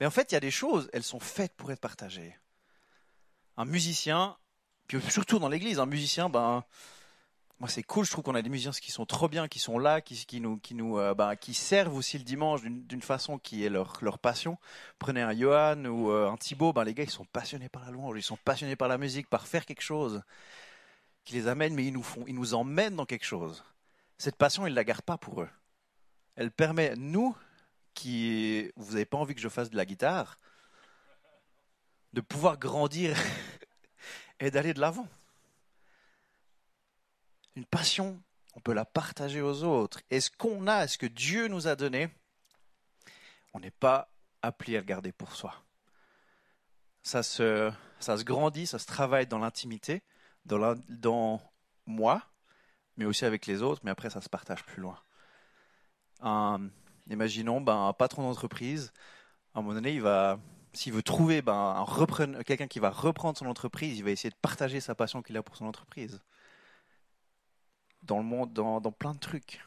Mais 0.00 0.06
en 0.06 0.10
fait, 0.10 0.32
il 0.32 0.34
y 0.34 0.36
a 0.36 0.40
des 0.40 0.50
choses, 0.50 0.88
elles 0.92 1.02
sont 1.02 1.20
faites 1.20 1.54
pour 1.54 1.70
être 1.70 1.80
partagées. 1.80 2.36
Un 3.56 3.66
musicien, 3.66 4.36
puis 4.86 5.00
surtout 5.10 5.38
dans 5.38 5.48
l'église, 5.48 5.78
un 5.78 5.86
musicien, 5.86 6.30
ben, 6.30 6.64
moi 7.58 7.68
c'est 7.68 7.82
cool, 7.82 8.06
je 8.06 8.10
trouve 8.10 8.24
qu'on 8.24 8.34
a 8.34 8.40
des 8.40 8.48
musiciens 8.48 8.72
qui 8.72 8.90
sont 8.90 9.04
trop 9.04 9.28
bien, 9.28 9.46
qui 9.46 9.58
sont 9.58 9.78
là, 9.78 10.00
qui, 10.00 10.40
nous, 10.40 10.56
qui 10.56 10.74
nous, 10.74 10.98
euh, 10.98 11.14
ben, 11.14 11.36
qui 11.36 11.52
servent 11.52 11.94
aussi 11.94 12.16
le 12.16 12.24
dimanche 12.24 12.62
d'une 12.62 13.02
façon 13.02 13.38
qui 13.38 13.64
est 13.64 13.68
leur, 13.68 13.98
leur 14.00 14.18
passion. 14.18 14.56
Prenez 14.98 15.20
un 15.20 15.36
Johan 15.36 15.84
ou 15.84 16.10
euh, 16.10 16.30
un 16.30 16.36
Thibaut, 16.38 16.72
ben 16.72 16.84
les 16.84 16.94
gars 16.94 17.04
ils 17.04 17.10
sont 17.10 17.26
passionnés 17.26 17.68
par 17.68 17.84
la 17.84 17.90
louange, 17.90 18.16
ils 18.18 18.22
sont 18.22 18.38
passionnés 18.38 18.76
par 18.76 18.88
la 18.88 18.96
musique, 18.96 19.28
par 19.28 19.46
faire 19.46 19.66
quelque 19.66 19.82
chose 19.82 20.22
qui 21.24 21.34
les 21.34 21.46
amène, 21.48 21.74
mais 21.74 21.84
ils 21.84 21.92
nous 21.92 22.02
font, 22.02 22.24
ils 22.26 22.34
nous 22.34 22.54
emmènent 22.54 22.96
dans 22.96 23.06
quelque 23.06 23.26
chose. 23.26 23.62
Cette 24.16 24.36
passion, 24.36 24.66
ils 24.66 24.74
la 24.74 24.84
gardent 24.84 25.02
pas 25.02 25.18
pour 25.18 25.42
eux 25.42 25.48
elle 26.40 26.50
permet, 26.50 26.94
nous, 26.96 27.36
vous 28.76 28.92
n'avez 28.92 29.04
pas 29.04 29.18
envie 29.18 29.34
que 29.34 29.40
je 29.40 29.48
fasse 29.48 29.70
de 29.70 29.76
la 29.76 29.84
guitare, 29.84 30.36
de 32.12 32.20
pouvoir 32.20 32.58
grandir 32.58 33.16
et 34.40 34.50
d'aller 34.50 34.74
de 34.74 34.80
l'avant. 34.80 35.08
Une 37.56 37.66
passion, 37.66 38.20
on 38.54 38.60
peut 38.60 38.72
la 38.72 38.84
partager 38.84 39.42
aux 39.42 39.64
autres. 39.64 40.00
Et 40.10 40.20
ce 40.20 40.30
qu'on 40.30 40.66
a, 40.66 40.86
ce 40.88 40.98
que 40.98 41.06
Dieu 41.06 41.48
nous 41.48 41.68
a 41.68 41.76
donné, 41.76 42.08
on 43.52 43.60
n'est 43.60 43.70
pas 43.70 44.08
appelé 44.42 44.76
à 44.76 44.80
le 44.80 44.86
garder 44.86 45.12
pour 45.12 45.34
soi. 45.34 45.54
Ça 47.02 47.22
se, 47.22 47.72
ça 47.98 48.16
se 48.16 48.24
grandit, 48.24 48.66
ça 48.66 48.78
se 48.78 48.86
travaille 48.86 49.26
dans 49.26 49.38
l'intimité, 49.38 50.02
dans, 50.44 51.40
moi, 51.86 52.22
mais 52.96 53.04
aussi 53.04 53.24
avec 53.24 53.46
les 53.46 53.62
autres, 53.62 53.80
mais 53.84 53.90
après 53.90 54.10
ça 54.10 54.20
se 54.20 54.28
partage 54.28 54.64
plus 54.64 54.82
loin 54.82 54.98
imaginons, 57.10 57.60
ben, 57.60 57.88
un 57.88 57.92
patron 57.92 58.22
d'entreprise, 58.22 58.92
à 59.54 59.58
un 59.58 59.62
moment 59.62 59.74
donné, 59.74 59.94
il 59.94 60.00
va, 60.00 60.38
s'il 60.72 60.92
veut 60.92 61.02
trouver 61.02 61.42
ben, 61.42 61.84
quelqu'un 62.46 62.68
qui 62.68 62.78
va 62.78 62.90
reprendre 62.90 63.38
son 63.38 63.46
entreprise, 63.46 63.98
il 63.98 64.04
va 64.04 64.10
essayer 64.10 64.30
de 64.30 64.36
partager 64.40 64.80
sa 64.80 64.94
passion 64.94 65.22
qu'il 65.22 65.36
a 65.36 65.42
pour 65.42 65.56
son 65.56 65.66
entreprise. 65.66 66.20
Dans 68.02 68.18
le 68.18 68.24
monde, 68.24 68.52
dans, 68.52 68.80
dans 68.80 68.92
plein 68.92 69.12
de 69.12 69.18
trucs. 69.18 69.66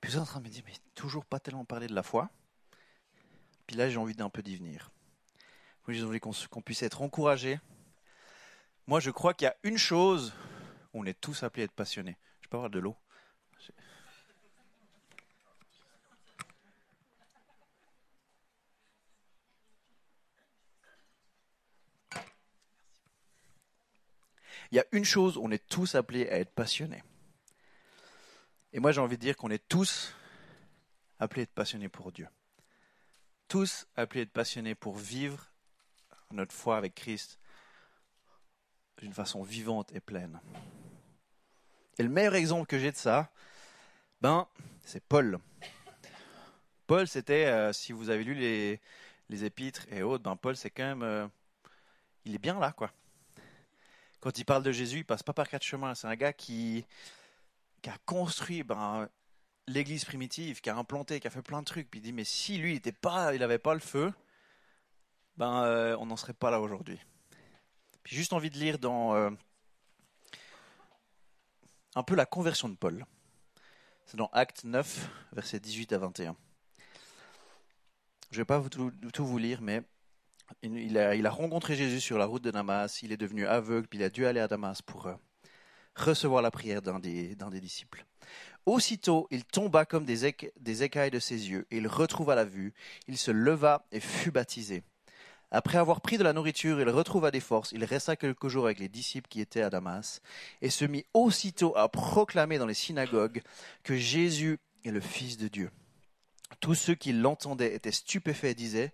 Puis 0.00 0.12
vous 0.12 0.16
êtes 0.16 0.22
en 0.22 0.26
train 0.26 0.40
de 0.40 0.44
me 0.44 0.50
dire, 0.50 0.62
mais 0.66 0.74
toujours 0.94 1.24
pas 1.24 1.40
tellement 1.40 1.64
parler 1.64 1.88
de 1.88 1.94
la 1.94 2.02
foi. 2.02 2.30
Puis 3.66 3.76
là, 3.76 3.90
j'ai 3.90 3.96
envie 3.96 4.14
d'un 4.14 4.30
peu 4.30 4.42
d'y 4.42 4.56
venir. 4.56 4.90
j'ai 5.88 6.04
envie 6.04 6.20
qu'on 6.20 6.62
puisse 6.62 6.82
être 6.82 7.02
encouragé. 7.02 7.58
Moi, 8.86 9.00
je 9.00 9.10
crois 9.10 9.34
qu'il 9.34 9.46
y 9.46 9.48
a 9.48 9.56
une 9.64 9.76
chose 9.76 10.32
où 10.92 11.00
on 11.00 11.04
est 11.04 11.20
tous 11.20 11.42
appelés 11.42 11.62
à 11.62 11.64
être 11.64 11.72
passionnés. 11.72 12.16
Je 12.40 12.48
peux 12.48 12.56
avoir 12.56 12.70
de 12.70 12.78
l'eau 12.78 12.96
Il 24.70 24.76
y 24.76 24.80
a 24.80 24.84
une 24.92 25.04
chose, 25.04 25.38
on 25.38 25.50
est 25.50 25.66
tous 25.66 25.94
appelés 25.94 26.28
à 26.28 26.38
être 26.38 26.52
passionnés. 26.52 27.02
Et 28.72 28.80
moi 28.80 28.92
j'ai 28.92 29.00
envie 29.00 29.16
de 29.16 29.22
dire 29.22 29.36
qu'on 29.36 29.50
est 29.50 29.66
tous 29.68 30.14
appelés 31.18 31.42
à 31.42 31.44
être 31.44 31.54
passionnés 31.54 31.88
pour 31.88 32.12
Dieu. 32.12 32.28
Tous 33.48 33.86
appelés 33.96 34.20
à 34.20 34.22
être 34.24 34.32
passionnés 34.32 34.74
pour 34.74 34.96
vivre 34.96 35.50
notre 36.30 36.52
foi 36.52 36.76
avec 36.76 36.94
Christ 36.94 37.38
d'une 38.98 39.14
façon 39.14 39.42
vivante 39.42 39.92
et 39.92 40.00
pleine. 40.00 40.40
Et 41.98 42.02
le 42.02 42.08
meilleur 42.08 42.34
exemple 42.34 42.66
que 42.66 42.78
j'ai 42.78 42.92
de 42.92 42.96
ça, 42.96 43.30
ben, 44.20 44.46
c'est 44.84 45.02
Paul. 45.02 45.38
Paul, 46.86 47.06
c'était, 47.06 47.46
euh, 47.46 47.72
si 47.72 47.92
vous 47.92 48.10
avez 48.10 48.24
lu 48.24 48.34
les, 48.34 48.80
les 49.28 49.44
épîtres 49.44 49.86
et 49.90 50.02
autres, 50.02 50.24
ben 50.24 50.36
Paul, 50.36 50.56
c'est 50.56 50.70
quand 50.70 50.84
même, 50.84 51.02
euh, 51.02 51.26
il 52.24 52.34
est 52.34 52.38
bien 52.38 52.58
là, 52.58 52.72
quoi. 52.72 52.90
Quand 54.20 54.36
il 54.38 54.44
parle 54.44 54.62
de 54.62 54.72
Jésus, 54.72 54.98
il 54.98 55.04
passe 55.04 55.22
pas 55.22 55.32
par 55.32 55.48
quatre 55.48 55.62
chemins. 55.62 55.94
C'est 55.94 56.06
un 56.06 56.16
gars 56.16 56.32
qui, 56.32 56.84
qui 57.82 57.90
a 57.90 57.96
construit 58.04 58.62
ben, 58.62 59.08
l'église 59.66 60.04
primitive, 60.04 60.60
qui 60.60 60.70
a 60.70 60.76
implanté, 60.76 61.20
qui 61.20 61.26
a 61.26 61.30
fait 61.30 61.42
plein 61.42 61.60
de 61.60 61.66
trucs. 61.66 61.90
Puis 61.90 62.00
il 62.00 62.02
dit, 62.02 62.12
mais 62.12 62.24
si 62.24 62.58
lui, 62.58 62.80
il 62.84 62.92
pas, 62.94 63.34
il 63.34 63.40
n'avait 63.40 63.58
pas 63.58 63.74
le 63.74 63.80
feu, 63.80 64.12
ben, 65.36 65.62
euh, 65.62 65.96
on 65.98 66.06
n'en 66.06 66.16
serait 66.16 66.32
pas 66.32 66.50
là 66.50 66.60
aujourd'hui. 66.60 66.98
Puis 68.02 68.16
juste 68.16 68.32
envie 68.32 68.50
de 68.50 68.58
lire 68.58 68.78
dans 68.78 69.30
un 71.94 72.02
peu 72.02 72.14
la 72.14 72.26
conversion 72.26 72.68
de 72.68 72.76
Paul. 72.76 73.04
C'est 74.06 74.16
dans 74.16 74.30
Acte 74.32 74.64
9, 74.64 75.08
versets 75.32 75.60
18 75.60 75.92
à 75.92 75.98
21. 75.98 76.36
Je 78.30 78.36
ne 78.36 78.40
vais 78.40 78.44
pas 78.44 78.62
tout, 78.68 78.92
vous 79.26 79.38
lire, 79.38 79.60
mais 79.60 79.82
il 80.62 80.98
a, 80.98 81.30
rencontré 81.30 81.76
Jésus 81.76 82.00
sur 82.00 82.18
la 82.18 82.26
route 82.26 82.42
de 82.42 82.50
Damas, 82.50 83.02
il 83.02 83.12
est 83.12 83.16
devenu 83.16 83.46
aveugle, 83.46 83.88
il 83.92 84.02
a 84.02 84.10
dû 84.10 84.26
aller 84.26 84.40
à 84.40 84.48
Damas 84.48 84.82
pour 84.82 85.06
euh, 85.06 85.14
recevoir 85.94 86.42
la 86.42 86.50
prière 86.50 86.82
d'un 86.82 86.98
des, 86.98 87.60
disciples. 87.60 88.04
Aussitôt, 88.66 89.26
il 89.30 89.44
tomba 89.44 89.84
comme 89.84 90.04
des, 90.04 90.34
des 90.60 90.82
écailles 90.82 91.10
de 91.10 91.18
ses 91.18 91.50
yeux, 91.50 91.66
et 91.70 91.78
il 91.78 91.86
retrouva 91.86 92.34
la 92.34 92.44
vue. 92.44 92.74
Il 93.06 93.16
se 93.16 93.30
leva 93.30 93.86
et 93.92 94.00
fut 94.00 94.30
baptisé. 94.30 94.82
Après 95.50 95.78
avoir 95.78 96.02
pris 96.02 96.18
de 96.18 96.24
la 96.24 96.34
nourriture, 96.34 96.78
il 96.78 96.90
retrouva 96.90 97.30
des 97.30 97.40
forces. 97.40 97.72
Il 97.72 97.84
resta 97.84 98.16
quelques 98.16 98.48
jours 98.48 98.66
avec 98.66 98.78
les 98.78 98.88
disciples 98.88 99.28
qui 99.28 99.40
étaient 99.40 99.62
à 99.62 99.70
Damas 99.70 100.20
et 100.60 100.68
se 100.68 100.84
mit 100.84 101.06
aussitôt 101.14 101.74
à 101.76 101.88
proclamer 101.88 102.58
dans 102.58 102.66
les 102.66 102.74
synagogues 102.74 103.40
que 103.82 103.96
Jésus 103.96 104.58
est 104.84 104.90
le 104.90 105.00
Fils 105.00 105.38
de 105.38 105.48
Dieu. 105.48 105.70
Tous 106.60 106.74
ceux 106.74 106.94
qui 106.94 107.12
l'entendaient 107.12 107.74
étaient 107.74 107.92
stupéfaits 107.92 108.44
et 108.44 108.54
disaient 108.54 108.92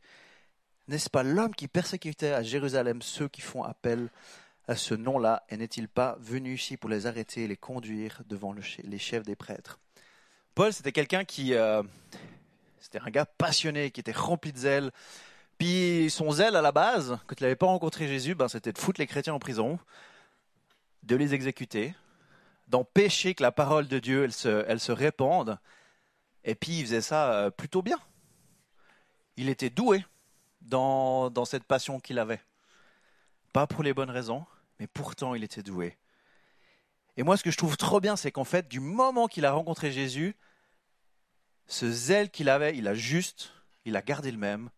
N'est-ce 0.89 1.09
pas 1.09 1.23
l'homme 1.23 1.55
qui 1.55 1.69
persécutait 1.69 2.33
à 2.33 2.43
Jérusalem 2.43 3.01
ceux 3.01 3.29
qui 3.29 3.41
font 3.41 3.63
appel 3.63 4.09
à 4.69 4.77
ce 4.77 4.95
nom-là? 4.95 5.45
Et 5.49 5.57
n'est-il 5.57 5.89
pas 5.89 6.17
venu 6.21 6.55
ici 6.55 6.77
pour 6.77 6.91
les 6.91 7.07
arrêter 7.07 7.45
et 7.45 7.49
les 7.49 7.57
conduire 7.57 8.21
devant 8.27 8.55
les 8.55 8.99
chefs 8.99 9.25
des 9.25 9.37
prêtres? 9.37 9.79
Paul, 10.55 10.73
c'était 10.73 10.93
quelqu'un 10.93 11.25
qui. 11.25 11.55
Euh, 11.55 11.83
c'était 12.81 13.01
un 13.01 13.11
gars 13.11 13.25
passionné, 13.25 13.91
qui 13.91 14.01
était 14.01 14.13
rempli 14.13 14.53
de 14.53 14.59
zèle, 14.59 14.91
puis 15.59 16.11
son 16.11 16.31
zèle 16.33 16.57
à 16.57 16.63
la 16.63 16.73
base, 16.73 17.19
quand 17.27 17.41
il 17.41 17.45
n'avait 17.45 17.57
pas 17.57 17.67
rencontré 17.67 18.09
Jésus, 18.09 18.35
ben, 18.35 18.49
c'était 18.49 18.73
de 18.73 18.79
foutre 18.79 19.01
les 19.01 19.07
chrétiens 19.07 19.35
en 19.35 19.39
prison, 19.39 19.79
de 21.03 21.17
les 21.17 21.35
exécuter, 21.35 21.95
d'empêcher 22.69 23.35
que 23.35 23.43
la 23.43 23.53
parole 23.53 23.89
de 23.89 23.99
Dieu 23.99 24.25
elle 24.25 24.33
se, 24.33 24.65
elle 24.69 24.81
se 24.81 24.93
répande. 24.93 25.59
Et 26.45 26.55
puis 26.55 26.81
il 26.81 26.85
faisait 26.85 27.01
ça 27.01 27.33
euh, 27.33 27.51
plutôt 27.51 27.83
bien. 27.83 27.99
Il 29.37 29.49
était 29.49 29.71
doué 29.71 30.05
dans, 30.65 31.45
cette 31.45 31.65
passion 31.65 32.01
qu'il 32.01 32.19
avait. 32.19 32.41
Pas 33.53 33.67
pour 33.67 33.83
les 33.83 33.95
bonnes 33.95 34.11
raisons, 34.11 34.45
mais 34.81 34.87
pourtant 34.87 35.35
il 35.35 35.45
était 35.45 35.63
doué. 35.63 35.97
Et 37.17 37.23
moi, 37.23 37.37
ce 37.37 37.45
que 37.45 37.51
je 37.51 37.57
trouve 37.57 37.77
trop 37.77 38.01
bien, 38.01 38.17
c'est 38.17 38.33
qu'en 38.33 38.45
fait, 38.45 38.67
du 38.67 38.81
moment 38.81 39.29
qu'il 39.29 39.45
a 39.45 39.53
rencontré 39.53 39.93
Jésus, 39.93 40.35
ce 41.67 41.91
zèle 41.91 42.31
qu'il 42.31 42.49
avait, 42.49 42.77
il 42.77 42.89
a 42.89 42.95
juste, 42.95 43.53
il 43.85 43.97
a 43.97 44.03
gardé 44.03 44.33
le 44.33 44.39
même, 44.39 44.69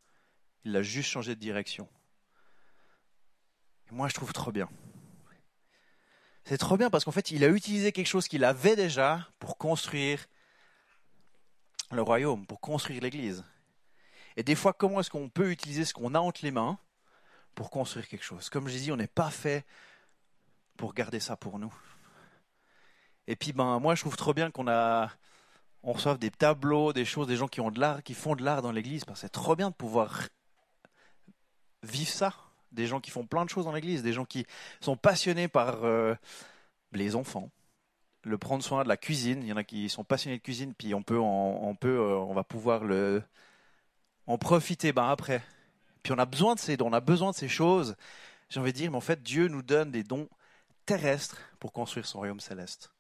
il 0.65 0.77
a 0.77 0.83
juste 0.83 1.09
changé 1.09 1.35
de 1.35 1.41
direction. 1.41 1.89
Et 3.91 3.95
moi, 3.95 4.09
je 4.09 4.15
trouve 4.15 4.33
trop 4.33 4.53
bien. 4.53 4.69
C'est 6.45 6.59
trop 6.59 6.77
bien 6.77 6.91
parce 6.91 7.05
qu'en 7.05 7.13
fait, 7.13 7.31
il 7.31 7.43
a 7.43 7.49
utilisé 7.49 7.91
quelque 7.91 8.07
chose 8.07 8.29
qu'il 8.29 8.45
avait 8.45 8.77
déjà 8.77 9.29
pour 9.39 9.57
construire 9.57 10.27
le 11.91 12.03
royaume, 12.03 12.47
pour 12.47 12.61
construire 12.61 13.03
l'Église. 13.03 13.45
Et 14.37 14.43
des 14.43 14.55
fois, 14.55 14.73
comment 14.73 15.01
est-ce 15.01 15.11
qu'on 15.11 15.29
peut 15.29 15.51
utiliser 15.51 15.85
ce 15.85 15.95
qu'on 15.95 16.15
a 16.15 16.21
entre 16.21 16.41
les 16.43 16.51
mains 16.51 16.79
pour 17.55 17.71
construire 17.71 18.07
quelque 18.09 18.25
chose? 18.25 18.51
Comme 18.51 18.69
je 18.69 18.77
dit, 18.77 18.93
on 18.93 18.97
n'est 18.97 19.07
pas 19.07 19.31
fait 19.31 19.65
pour 20.77 20.93
garder 20.95 21.21
ça 21.21 21.37
pour 21.37 21.59
nous. 21.59 21.75
Et 23.27 23.37
puis, 23.37 23.53
ben, 23.53 23.81
moi, 23.81 23.95
je 23.95 24.03
trouve 24.03 24.17
trop 24.17 24.35
bien 24.35 24.51
qu'on 24.51 24.69
a, 24.69 25.11
on 25.83 25.93
reçoive 25.93 26.19
des 26.19 26.31
tableaux, 26.31 26.93
des 26.93 27.05
choses, 27.05 27.27
des 27.27 27.37
gens 27.37 27.49
qui 27.49 27.61
ont 27.61 27.71
de 27.71 27.81
l'art, 27.81 28.03
qui 28.03 28.15
font 28.15 28.37
de 28.37 28.45
l'art 28.45 28.63
dans 28.63 28.73
l'Église. 28.73 29.05
c'est 29.15 29.33
trop 29.33 29.57
bien 29.57 29.71
de 29.71 29.75
pouvoir 29.75 30.29
vivent 31.87 32.09
ça. 32.09 32.35
Des 32.73 32.87
gens 32.87 33.01
qui 33.01 33.11
font 33.11 33.27
plein 33.27 33.45
de 33.45 33.51
choses 33.51 33.65
dans 33.65 33.73
l'église, 33.73 34.03
des 34.03 34.13
gens 34.13 34.25
qui 34.25 34.45
sont 34.81 34.97
passionnés 34.97 35.49
par, 35.49 35.85
euh, 35.85 36.15
les 36.93 37.17
enfants, 37.17 37.51
le 38.23 38.39
prendre 38.39 38.63
soin 38.63 38.83
de 38.83 38.89
la 38.89 38.97
cuisine. 38.97 39.43
Il 39.43 39.49
y 39.49 39.53
en 39.53 39.57
a 39.57 39.65
qui 39.65 39.89
sont 39.89 40.05
passionnés 40.05 40.39
de 40.39 40.43
cuisine, 40.43 40.75
puis 40.75 40.95
on 40.95 41.03
peut, 41.03 41.19
on, 41.19 41.75
peut, 41.75 41.99
euh, 41.99 42.19
on 42.19 42.35
va 42.35 42.45
pouvoir 42.45 42.85
le, 42.85 43.23
en 44.27 44.39
profiter 44.39 44.93
ben 44.93 45.09
après. 45.09 45.43
Puis 46.03 46.13
on 46.13 46.19
a 46.19 46.27
besoin 46.27 46.55
de 46.55 46.61
ces 46.61 46.77
dons, 46.77 46.89
on 46.89 46.93
a 46.93 47.01
besoin 47.01 47.31
de 47.31 47.37
ces 47.37 47.49
choses. 47.49 47.97
J'ai 48.49 48.61
envie 48.61 48.73
de 48.73 48.79
dire, 48.79 48.91
mais 48.91 48.97
en 48.97 49.01
fait, 49.01 49.23
Dieu 49.23 49.49
nous 49.49 49.63
donne 49.63 49.91
des 49.91 50.05
dons 50.05 50.29
terrestres 50.85 51.39
pour 51.59 51.73
construire 51.73 52.07
son 52.07 52.19
royaume 52.19 52.41
céleste. 52.41 52.93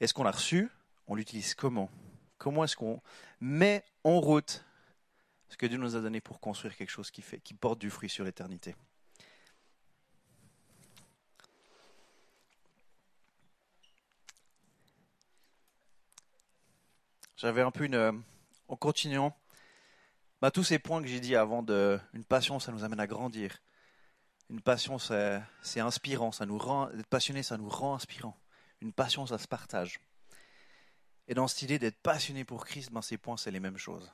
Est-ce 0.00 0.14
qu'on 0.14 0.24
l'a 0.24 0.30
reçu? 0.30 0.70
On 1.06 1.14
l'utilise 1.14 1.54
comment? 1.54 1.90
Comment 2.38 2.64
est-ce 2.64 2.76
qu'on 2.76 3.00
met 3.40 3.84
en 4.04 4.20
route 4.20 4.64
ce 5.48 5.56
que 5.56 5.66
Dieu 5.66 5.78
nous 5.78 5.96
a 5.96 6.00
donné 6.00 6.20
pour 6.20 6.40
construire 6.40 6.76
quelque 6.76 6.90
chose 6.90 7.10
qui, 7.10 7.20
fait, 7.20 7.40
qui 7.40 7.54
porte 7.54 7.78
du 7.78 7.90
fruit 7.90 8.08
sur 8.08 8.24
l'éternité? 8.24 8.74
J'avais 17.36 17.62
un 17.62 17.70
peu 17.70 17.84
une. 17.84 17.94
Euh, 17.94 18.12
en 18.66 18.76
continuant, 18.76 19.34
bah, 20.40 20.50
tous 20.50 20.64
ces 20.64 20.78
points 20.78 21.02
que 21.02 21.08
j'ai 21.08 21.20
dit 21.20 21.36
avant. 21.36 21.64
Une 21.66 22.24
passion, 22.24 22.60
ça 22.60 22.72
nous 22.72 22.84
amène 22.84 23.00
à 23.00 23.06
grandir. 23.06 23.58
Une 24.50 24.60
passion, 24.60 24.98
c'est 24.98 25.80
inspirant. 25.80 26.32
Ça 26.32 26.46
nous 26.46 26.58
rend, 26.58 26.90
être 26.90 27.06
passionné, 27.06 27.42
ça 27.42 27.56
nous 27.56 27.68
rend 27.68 27.94
inspirant. 27.94 28.36
Une 28.80 28.92
passion, 28.92 29.26
ça 29.26 29.38
se 29.38 29.48
partage. 29.48 30.00
Et 31.26 31.34
dans 31.34 31.46
cette 31.46 31.62
idée 31.62 31.78
d'être 31.78 32.00
passionné 32.00 32.44
pour 32.44 32.64
Christ, 32.64 32.90
ben, 32.92 33.02
ces 33.02 33.18
points, 33.18 33.36
c'est 33.36 33.50
les 33.50 33.60
mêmes 33.60 33.76
choses. 33.76 34.10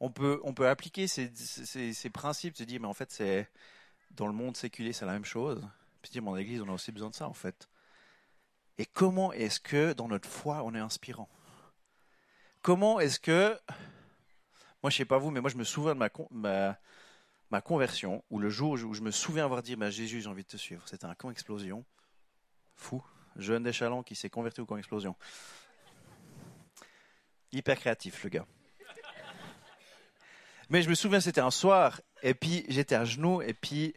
On 0.00 0.10
peut, 0.10 0.40
appliquer 0.68 1.08
ces, 1.08 1.30
principes, 2.12 2.56
se 2.56 2.62
dire, 2.62 2.80
mais 2.80 2.86
en 2.86 2.94
fait, 2.94 3.22
dans 4.12 4.26
le 4.26 4.32
monde 4.32 4.56
séculier, 4.56 4.92
c'est 4.92 5.06
la 5.06 5.12
même 5.12 5.24
chose. 5.24 5.66
Puis 6.02 6.12
dire, 6.12 6.22
dans 6.22 6.34
l'Église, 6.34 6.60
on 6.60 6.68
a 6.68 6.72
aussi 6.72 6.92
besoin 6.92 7.10
de 7.10 7.14
ça, 7.14 7.28
en 7.28 7.34
fait. 7.34 7.68
Et 8.78 8.86
comment 8.86 9.32
est-ce 9.32 9.58
que 9.58 9.92
dans 9.92 10.06
notre 10.06 10.28
foi, 10.28 10.62
on 10.64 10.74
est 10.74 10.78
inspirant? 10.78 11.28
Comment 12.62 13.00
est-ce 13.00 13.18
que, 13.18 13.58
moi, 14.82 14.90
je 14.90 14.96
sais 14.96 15.04
pas 15.04 15.18
vous, 15.18 15.30
mais 15.30 15.40
moi, 15.40 15.50
je 15.50 15.56
me 15.56 15.64
souviens 15.64 15.94
de 15.94 16.00
ma, 17.50 17.60
conversion, 17.60 18.24
ou 18.30 18.38
le 18.38 18.50
jour 18.50 18.72
où 18.72 18.94
je 18.94 19.02
me 19.02 19.10
souviens 19.10 19.44
avoir 19.44 19.62
dit, 19.62 19.76
bah, 19.76 19.90
Jésus, 19.90 20.20
j'ai 20.20 20.28
envie 20.28 20.44
de 20.44 20.48
te 20.48 20.56
suivre. 20.56 20.82
C'était 20.86 21.06
un 21.06 21.14
camp 21.14 21.30
explosion. 21.30 21.84
Fou. 22.76 23.02
Jeune 23.36 23.62
d'échalon 23.62 24.02
qui 24.02 24.14
s'est 24.14 24.30
converti 24.30 24.60
au 24.60 24.66
camp 24.66 24.76
explosion. 24.76 25.16
Hyper 27.52 27.78
créatif, 27.78 28.22
le 28.24 28.30
gars. 28.30 28.46
Mais 30.70 30.82
je 30.82 30.90
me 30.90 30.94
souviens, 30.94 31.20
c'était 31.20 31.40
un 31.40 31.50
soir, 31.50 32.00
et 32.22 32.34
puis 32.34 32.64
j'étais 32.68 32.94
à 32.94 33.04
genoux, 33.04 33.40
et 33.40 33.54
puis 33.54 33.94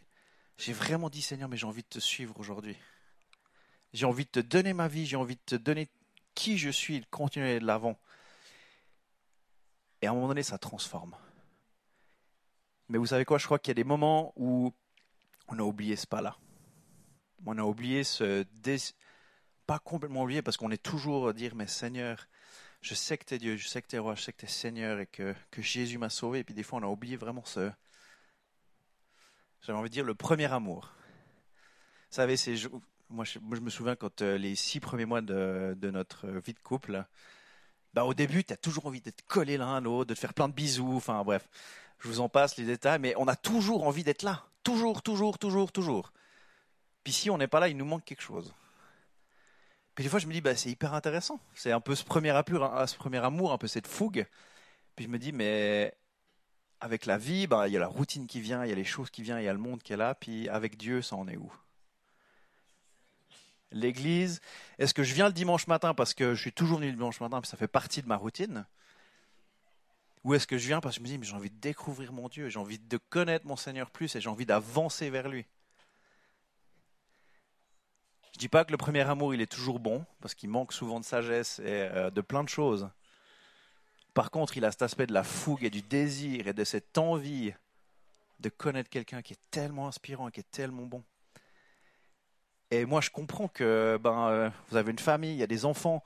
j'ai 0.56 0.72
vraiment 0.72 1.10
dit, 1.10 1.20
Seigneur, 1.20 1.48
mais 1.48 1.56
j'ai 1.56 1.66
envie 1.66 1.82
de 1.82 1.88
te 1.88 1.98
suivre 1.98 2.34
aujourd'hui. 2.38 2.76
J'ai 3.92 4.06
envie 4.06 4.24
de 4.24 4.30
te 4.30 4.40
donner 4.40 4.72
ma 4.72 4.88
vie, 4.88 5.04
j'ai 5.04 5.16
envie 5.16 5.34
de 5.36 5.40
te 5.44 5.54
donner 5.54 5.90
qui 6.34 6.56
je 6.56 6.70
suis, 6.70 7.00
de 7.00 7.06
continuer 7.10 7.60
de 7.60 7.66
l'avant. 7.66 7.98
Et 10.02 10.08
à 10.08 10.10
un 10.10 10.14
moment 10.14 10.28
donné, 10.28 10.42
ça 10.42 10.58
transforme. 10.58 11.16
Mais 12.88 12.98
vous 12.98 13.06
savez 13.06 13.24
quoi, 13.24 13.38
je 13.38 13.46
crois 13.46 13.58
qu'il 13.58 13.70
y 13.70 13.70
a 13.70 13.82
des 13.82 13.84
moments 13.84 14.32
où 14.36 14.74
on 15.48 15.58
a 15.58 15.62
oublié 15.62 15.96
ce 15.96 16.06
pas-là. 16.06 16.36
On 17.46 17.56
a 17.56 17.62
oublié 17.62 18.04
ce... 18.04 18.44
Pas 19.66 19.78
complètement 19.78 20.24
oublié, 20.24 20.42
parce 20.42 20.56
qu'on 20.56 20.72
est 20.72 20.82
toujours 20.82 21.28
à 21.28 21.32
dire, 21.32 21.54
mais 21.54 21.68
Seigneur, 21.68 22.26
je 22.80 22.94
sais 22.94 23.16
que 23.16 23.24
tu 23.24 23.34
es 23.34 23.38
Dieu, 23.38 23.56
je 23.56 23.68
sais 23.68 23.80
que 23.80 23.86
tu 23.86 23.94
es 23.94 23.98
roi, 24.00 24.16
je 24.16 24.22
sais 24.22 24.32
que 24.32 24.38
tu 24.38 24.46
es 24.46 24.48
Seigneur 24.48 24.98
et 24.98 25.06
que, 25.06 25.34
Jésus 25.58 25.98
m'a 25.98 26.10
sauvé. 26.10 26.40
Et 26.40 26.44
puis 26.44 26.52
des 26.52 26.64
fois, 26.64 26.80
on 26.80 26.82
a 26.82 26.88
oublié 26.88 27.16
vraiment 27.16 27.44
ce, 27.44 27.70
j'avais 29.62 29.78
envie 29.78 29.88
de 29.88 29.94
dire, 29.94 30.04
le 30.04 30.16
premier 30.16 30.52
amour. 30.52 30.92
Vous 32.10 32.16
savez, 32.16 32.34
moi, 33.08 33.24
je, 33.24 33.38
me 33.38 33.70
souviens 33.70 33.94
quand 33.94 34.20
euh, 34.22 34.36
les 34.36 34.56
six 34.56 34.80
premiers 34.80 35.04
mois 35.04 35.20
de 35.20 35.90
notre 35.92 36.28
vie 36.28 36.54
de 36.54 36.58
couple, 36.58 37.06
bah, 37.94 38.04
au 38.04 38.14
début, 38.14 38.44
tu 38.44 38.52
as 38.52 38.56
toujours 38.56 38.86
envie 38.86 39.00
d'être 39.00 39.22
collé 39.26 39.56
l'un 39.56 39.76
à 39.76 39.80
l'autre, 39.80 40.08
de 40.08 40.14
te 40.14 40.18
faire 40.18 40.34
plein 40.34 40.48
de 40.48 40.54
bisous, 40.54 40.96
enfin 40.96 41.22
bref, 41.24 41.48
je 41.98 42.08
vous 42.08 42.20
en 42.20 42.28
passe 42.28 42.56
les 42.56 42.64
détails, 42.64 42.98
mais 42.98 43.14
on 43.16 43.28
a 43.28 43.36
toujours 43.36 43.86
envie 43.86 44.04
d'être 44.04 44.22
là. 44.22 44.44
Toujours, 44.64 45.02
toujours, 45.02 45.38
toujours, 45.38 45.72
toujours. 45.72 46.12
Puis 47.04 47.12
si 47.12 47.30
on 47.30 47.38
n'est 47.38 47.48
pas 47.48 47.60
là, 47.60 47.68
il 47.68 47.76
nous 47.76 47.84
manque 47.84 48.04
quelque 48.04 48.22
chose. 48.22 48.52
Puis 49.94 50.04
des 50.04 50.10
fois, 50.10 50.18
je 50.18 50.26
me 50.26 50.32
dis, 50.32 50.40
bah, 50.40 50.56
c'est 50.56 50.70
hyper 50.70 50.94
intéressant. 50.94 51.38
C'est 51.54 51.72
un 51.72 51.80
peu 51.80 51.94
ce 51.94 52.04
premier, 52.04 52.30
amour, 52.30 52.64
hein, 52.64 52.86
ce 52.86 52.96
premier 52.96 53.18
amour, 53.18 53.52
un 53.52 53.58
peu 53.58 53.66
cette 53.66 53.86
fougue. 53.86 54.26
Puis 54.96 55.04
je 55.04 55.10
me 55.10 55.18
dis, 55.18 55.32
mais 55.32 55.94
avec 56.80 57.06
la 57.06 57.18
vie, 57.18 57.46
bah, 57.46 57.68
il 57.68 57.74
y 57.74 57.76
a 57.76 57.80
la 57.80 57.88
routine 57.88 58.26
qui 58.26 58.40
vient, 58.40 58.64
il 58.64 58.70
y 58.70 58.72
a 58.72 58.76
les 58.76 58.84
choses 58.84 59.10
qui 59.10 59.22
viennent, 59.22 59.38
il 59.38 59.44
y 59.44 59.48
a 59.48 59.52
le 59.52 59.58
monde 59.58 59.82
qui 59.82 59.92
est 59.92 59.96
là. 59.96 60.14
Puis 60.14 60.48
avec 60.48 60.76
Dieu, 60.76 61.02
ça 61.02 61.16
en 61.16 61.28
est 61.28 61.36
où? 61.36 61.52
L'église, 63.72 64.40
est-ce 64.78 64.94
que 64.94 65.02
je 65.02 65.14
viens 65.14 65.26
le 65.26 65.32
dimanche 65.32 65.66
matin 65.66 65.94
parce 65.94 66.14
que 66.14 66.34
je 66.34 66.40
suis 66.40 66.52
toujours 66.52 66.78
venu 66.78 66.90
le 66.90 66.96
dimanche 66.96 67.20
matin, 67.20 67.40
puis 67.40 67.48
ça 67.48 67.56
fait 67.56 67.68
partie 67.68 68.02
de 68.02 68.08
ma 68.08 68.16
routine? 68.16 68.66
Ou 70.24 70.34
est-ce 70.34 70.46
que 70.46 70.56
je 70.56 70.66
viens 70.68 70.80
parce 70.80 70.96
que 70.96 70.98
je 71.00 71.02
me 71.02 71.08
dis, 71.08 71.18
mais 71.18 71.26
j'ai 71.26 71.34
envie 71.34 71.50
de 71.50 71.60
découvrir 71.60 72.12
mon 72.12 72.28
Dieu, 72.28 72.48
j'ai 72.48 72.58
envie 72.58 72.78
de 72.78 72.96
connaître 72.96 73.46
mon 73.46 73.56
Seigneur 73.56 73.90
plus 73.90 74.14
et 74.14 74.20
j'ai 74.20 74.28
envie 74.28 74.46
d'avancer 74.46 75.10
vers 75.10 75.28
lui? 75.28 75.46
Je 78.34 78.38
dis 78.38 78.48
pas 78.48 78.64
que 78.64 78.70
le 78.70 78.76
premier 78.76 79.02
amour, 79.02 79.34
il 79.34 79.40
est 79.40 79.50
toujours 79.50 79.78
bon, 79.78 80.04
parce 80.20 80.34
qu'il 80.34 80.48
manque 80.48 80.72
souvent 80.72 81.00
de 81.00 81.04
sagesse 81.04 81.58
et 81.58 81.88
euh, 81.92 82.10
de 82.10 82.20
plein 82.20 82.44
de 82.44 82.48
choses. 82.48 82.88
Par 84.14 84.30
contre, 84.30 84.56
il 84.56 84.64
a 84.64 84.70
cet 84.70 84.82
aspect 84.82 85.06
de 85.06 85.12
la 85.12 85.24
fougue 85.24 85.64
et 85.64 85.70
du 85.70 85.82
désir 85.82 86.46
et 86.46 86.52
de 86.52 86.64
cette 86.64 86.96
envie 86.98 87.52
de 88.40 88.48
connaître 88.48 88.90
quelqu'un 88.90 89.22
qui 89.22 89.34
est 89.34 89.40
tellement 89.50 89.88
inspirant 89.88 90.28
et 90.28 90.32
qui 90.32 90.40
est 90.40 90.50
tellement 90.50 90.84
bon. 90.84 91.02
Et 92.72 92.86
moi, 92.86 93.02
je 93.02 93.10
comprends 93.10 93.48
que 93.48 93.98
ben, 94.02 94.28
euh, 94.28 94.50
vous 94.70 94.78
avez 94.78 94.92
une 94.92 94.98
famille, 94.98 95.32
il 95.32 95.36
y 95.36 95.42
a 95.42 95.46
des 95.46 95.66
enfants, 95.66 96.02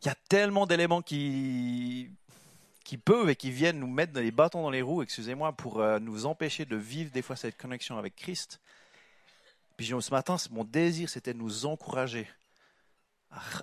il 0.00 0.06
y 0.06 0.08
a 0.08 0.14
tellement 0.30 0.64
d'éléments 0.64 1.02
qui, 1.02 2.10
qui 2.84 2.96
peuvent 2.96 3.28
et 3.28 3.36
qui 3.36 3.50
viennent 3.50 3.78
nous 3.78 3.86
mettre 3.86 4.14
des 4.14 4.30
bâtons 4.30 4.62
dans 4.62 4.70
les 4.70 4.80
roues, 4.80 5.02
excusez-moi, 5.02 5.52
pour 5.52 5.82
euh, 5.82 5.98
nous 5.98 6.24
empêcher 6.24 6.64
de 6.64 6.76
vivre 6.76 7.10
des 7.10 7.20
fois 7.20 7.36
cette 7.36 7.58
connexion 7.58 7.98
avec 7.98 8.16
Christ. 8.16 8.62
Puis 9.76 9.88
ce 9.88 10.10
matin, 10.10 10.36
mon 10.52 10.64
désir, 10.64 11.10
c'était 11.10 11.34
de 11.34 11.38
nous 11.38 11.66
encourager 11.66 12.26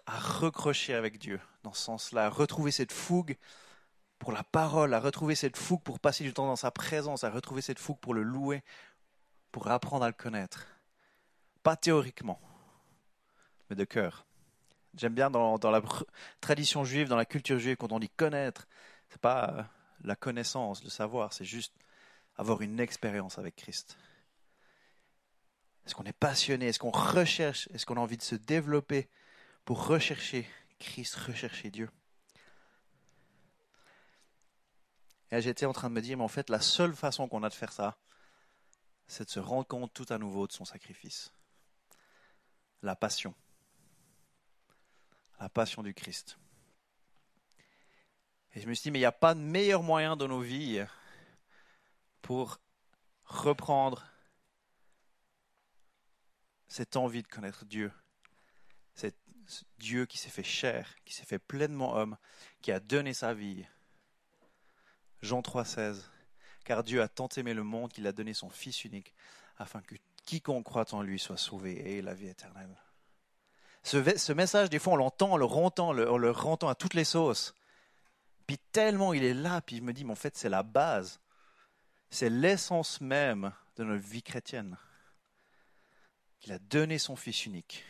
à, 0.06 0.20
recrocher 0.20 0.94
avec 0.94 1.18
Dieu, 1.18 1.39
dans 1.63 1.74
ce 1.74 1.82
sens-là, 1.82 2.28
à 2.28 2.30
retrouver 2.30 2.70
cette 2.70 2.92
fougue 2.92 3.36
pour 4.20 4.32
la 4.32 4.44
parole, 4.44 4.94
à 4.94 5.00
retrouver 5.00 5.34
cette 5.34 5.58
fougue 5.58 5.82
pour 5.82 6.00
passer 6.00 6.24
du 6.24 6.34
temps 6.34 6.46
dans 6.46 6.56
sa 6.56 6.70
présence, 6.70 7.24
à 7.24 7.32
retrouver 7.32 7.63
cette 7.63 7.80
fougue 7.80 7.98
pour 7.98 8.13
le 8.13 8.22
louer, 8.22 8.62
pour 9.52 9.72
apprendre 9.72 10.06
à 10.06 10.08
le 10.08 10.13
connaître. 10.13 10.68
Pas 11.63 11.78
théoriquement, 11.78 12.41
mais 13.69 13.76
de 13.76 13.86
cœur. 13.86 14.26
J'aime 14.95 15.15
bien 15.15 15.32
dans, 15.32 15.58
la 15.71 15.82
tradition 16.41 16.84
juive, 16.84 17.08
dans 17.08 17.15
la 17.15 17.26
culture 17.26 17.58
juive, 17.58 17.78
quand 17.78 17.91
on 17.91 17.99
dit 17.99 18.10
connaître, 18.10 18.67
c'est 19.10 19.21
pas 19.21 19.49
euh, 19.49 19.63
la 20.04 20.15
connaissance, 20.15 20.84
le 20.84 20.89
savoir, 20.89 21.34
c'est 21.34 21.45
juste 21.45 21.73
avoir 22.38 22.62
une 22.62 22.80
expérience 22.80 23.39
avec 23.39 23.56
Christ. 23.56 23.97
Est-ce 25.86 25.95
qu'on 25.95 26.04
est 26.04 26.13
passionné? 26.13 26.67
Est-ce 26.67 26.80
qu'on 26.80 26.91
recherche? 26.91 27.67
Est-ce 27.73 27.86
qu'on 27.86 27.97
a 27.97 27.99
envie 27.99 28.17
de 28.17 28.23
se 28.23 28.36
développer 28.36 29.10
pour 29.65 29.88
rechercher 29.88 30.47
Christ, 30.80 31.15
rechercher 31.15 31.71
Dieu? 31.71 31.89
Et 35.32 35.41
j'étais 35.41 35.65
en 35.65 35.73
train 35.73 35.89
de 35.89 35.95
me 35.95 36.02
dire, 36.02 36.17
mais 36.17 36.23
en 36.23 36.28
fait, 36.28 36.49
la 36.49 36.62
seule 36.62 36.95
façon 36.95 37.28
qu'on 37.28 37.41
a 37.43 37.49
de 37.49 37.54
faire 37.54 37.71
ça, 37.71 37.97
c'est 39.08 39.26
de 39.26 39.30
se 39.30 39.39
rendre 39.39 39.67
compte 39.67 39.93
tout 39.93 40.06
à 40.10 40.17
nouveau 40.17 40.45
de 40.45 40.52
son 40.52 40.65
sacrifice. 40.65 41.32
La 42.84 42.96
passion. 42.96 43.34
La 45.39 45.50
passion 45.50 45.82
du 45.82 45.93
Christ. 45.93 46.38
Et 48.54 48.62
je 48.62 48.67
me 48.67 48.74
suis 48.74 48.84
dit, 48.84 48.91
mais 48.91 49.00
il 49.00 49.02
n'y 49.02 49.06
a 49.06 49.12
pas 49.12 49.34
de 49.34 49.39
meilleur 49.39 49.82
moyen 49.82 50.15
dans 50.15 50.28
nos 50.28 50.41
vies 50.41 50.86
pour 52.22 52.60
reprendre 53.26 54.06
cette 56.67 56.96
envie 56.96 57.24
de 57.24 57.28
connaître 57.28 57.65
Dieu, 57.65 57.91
c'est 58.96 59.15
Dieu 59.78 60.06
qui 60.06 60.17
s'est 60.17 60.30
fait 60.30 60.43
chair, 60.43 60.96
qui 61.06 61.13
s'est 61.13 61.26
fait 61.26 61.39
pleinement 61.39 61.96
homme, 61.96 62.17
qui 62.62 62.72
a 62.72 62.80
donné 62.80 63.13
sa 63.13 63.34
vie. 63.34 63.65
Jean 65.22 65.41
3,16 65.41 66.02
Car 66.63 66.84
Dieu 66.84 67.02
a 67.02 67.08
tant 67.08 67.28
aimé 67.38 67.54
le 67.54 67.63
monde 67.63 67.91
qu'il 67.91 68.08
a 68.08 68.12
donné 68.12 68.34
son 68.34 68.50
Fils 68.50 68.86
unique, 68.86 69.13
afin 69.58 69.82
que 69.82 69.96
quiconque 70.26 70.66
croit 70.66 70.94
en 70.94 71.02
lui 71.02 71.20
soit 71.20 71.38
sauvé 71.38 71.98
et 71.98 72.02
la 72.02 72.14
vie 72.14 72.28
éternelle. 72.28 72.76
Ce, 73.84 74.32
message, 74.32 74.70
des 74.70 74.80
fois, 74.80 74.94
on 74.94 74.98
l'entend, 74.98 75.34
on 75.34 75.38
le 75.38 75.46
rentend, 75.46 75.90
on 75.90 76.18
le 76.18 76.32
rentend 76.32 76.70
à 76.70 76.76
toutes 76.76 76.94
les 76.94 77.04
sauces. 77.04 77.54
Puis 78.48 78.58
tellement 78.72 79.14
il 79.14 79.24
est 79.24 79.34
là, 79.34 79.62
puis 79.62 79.78
je 79.78 79.82
me 79.82 79.94
dis, 79.94 80.06
mais 80.06 80.12
en 80.12 80.16
fait, 80.16 80.36
c'est 80.38 80.50
la 80.50 80.64
base. 80.64 81.20
C'est 82.10 82.30
l'essence 82.30 83.02
même 83.02 83.52
de 83.76 83.84
notre 83.84 84.06
vie 84.08 84.24
chrétienne. 84.24 84.78
Il 86.46 86.52
a 86.52 86.60
donné 86.60 86.98
son 86.98 87.16
Fils 87.16 87.46
unique. 87.46 87.84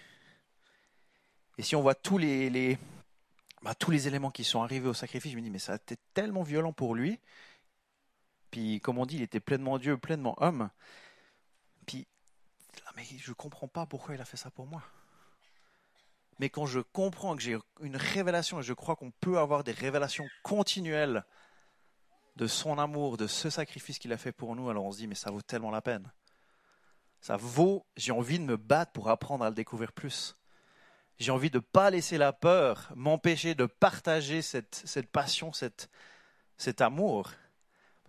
Et 1.58 1.64
si 1.64 1.76
on 1.76 1.82
voit 1.82 1.96
tous 1.96 2.18
les, 2.18 2.50
les 2.50 2.78
bah, 3.62 3.76
tous 3.76 3.92
les 3.92 4.08
éléments 4.08 4.32
qui 4.32 4.44
sont 4.44 4.62
arrivés 4.62 4.90
au 4.90 4.94
sacrifice, 4.94 5.32
je 5.32 5.38
me 5.38 5.42
dis, 5.42 5.50
mais 5.50 5.60
ça 5.60 5.74
a 5.74 5.76
été 5.76 5.96
tellement 6.14 6.44
violent 6.44 6.74
pour 6.74 6.96
lui. 6.96 7.20
Puis, 8.52 8.82
comme 8.82 8.98
on 8.98 9.06
dit, 9.06 9.16
il 9.16 9.22
était 9.22 9.40
pleinement 9.40 9.78
Dieu, 9.78 9.98
pleinement 9.98 10.36
homme. 10.42 10.70
Puis, 12.74 12.84
mais 12.96 13.06
je 13.18 13.32
ne 13.32 13.36
comprends 13.36 13.68
pas 13.68 13.86
pourquoi 13.86 14.16
il 14.16 14.22
a 14.22 14.26
fait 14.26 14.38
ça 14.38 14.50
pour 14.52 14.68
moi. 14.68 14.82
Mais 16.40 16.50
quand 16.50 16.66
je 16.66 16.80
comprends 16.80 17.36
que 17.36 17.42
j'ai 17.42 17.58
une 17.82 17.96
révélation, 17.96 18.60
et 18.60 18.64
je 18.64 18.74
crois 18.74 18.96
qu'on 18.96 19.12
peut 19.12 19.38
avoir 19.38 19.64
des 19.64 19.72
révélations 19.72 20.26
continuelles 20.44 21.24
de 22.36 22.48
son 22.48 22.80
amour, 22.80 23.18
de 23.18 23.28
ce 23.28 23.50
sacrifice 23.50 24.00
qu'il 24.00 24.12
a 24.12 24.18
fait 24.18 24.32
pour 24.32 24.56
nous, 24.56 24.70
alors 24.70 24.86
on 24.86 24.92
se 24.92 24.98
dit, 24.98 25.08
mais 25.08 25.16
ça 25.16 25.32
vaut 25.32 25.42
tellement 25.42 25.72
la 25.72 25.82
peine. 25.82 26.12
Ça 27.22 27.38
vaut, 27.38 27.86
j'ai 27.96 28.12
envie 28.12 28.40
de 28.40 28.44
me 28.44 28.58
battre 28.58 28.92
pour 28.92 29.10
apprendre 29.10 29.46
à 29.46 29.50
le 29.50 29.56
découvrir 29.56 29.94
plus. 29.94 30.36
J'ai 31.20 31.32
envie 31.32 31.52
de 31.52 31.60
ne 31.60 31.64
pas 31.64 31.92
laisser 31.92 32.18
la 32.18 32.34
peur 32.34 32.92
m'empêcher 32.96 33.54
de 33.56 33.66
partager 33.66 34.42
cette, 34.42 34.84
passion, 35.12 35.54
cet 35.54 36.82
amour. 36.82 37.32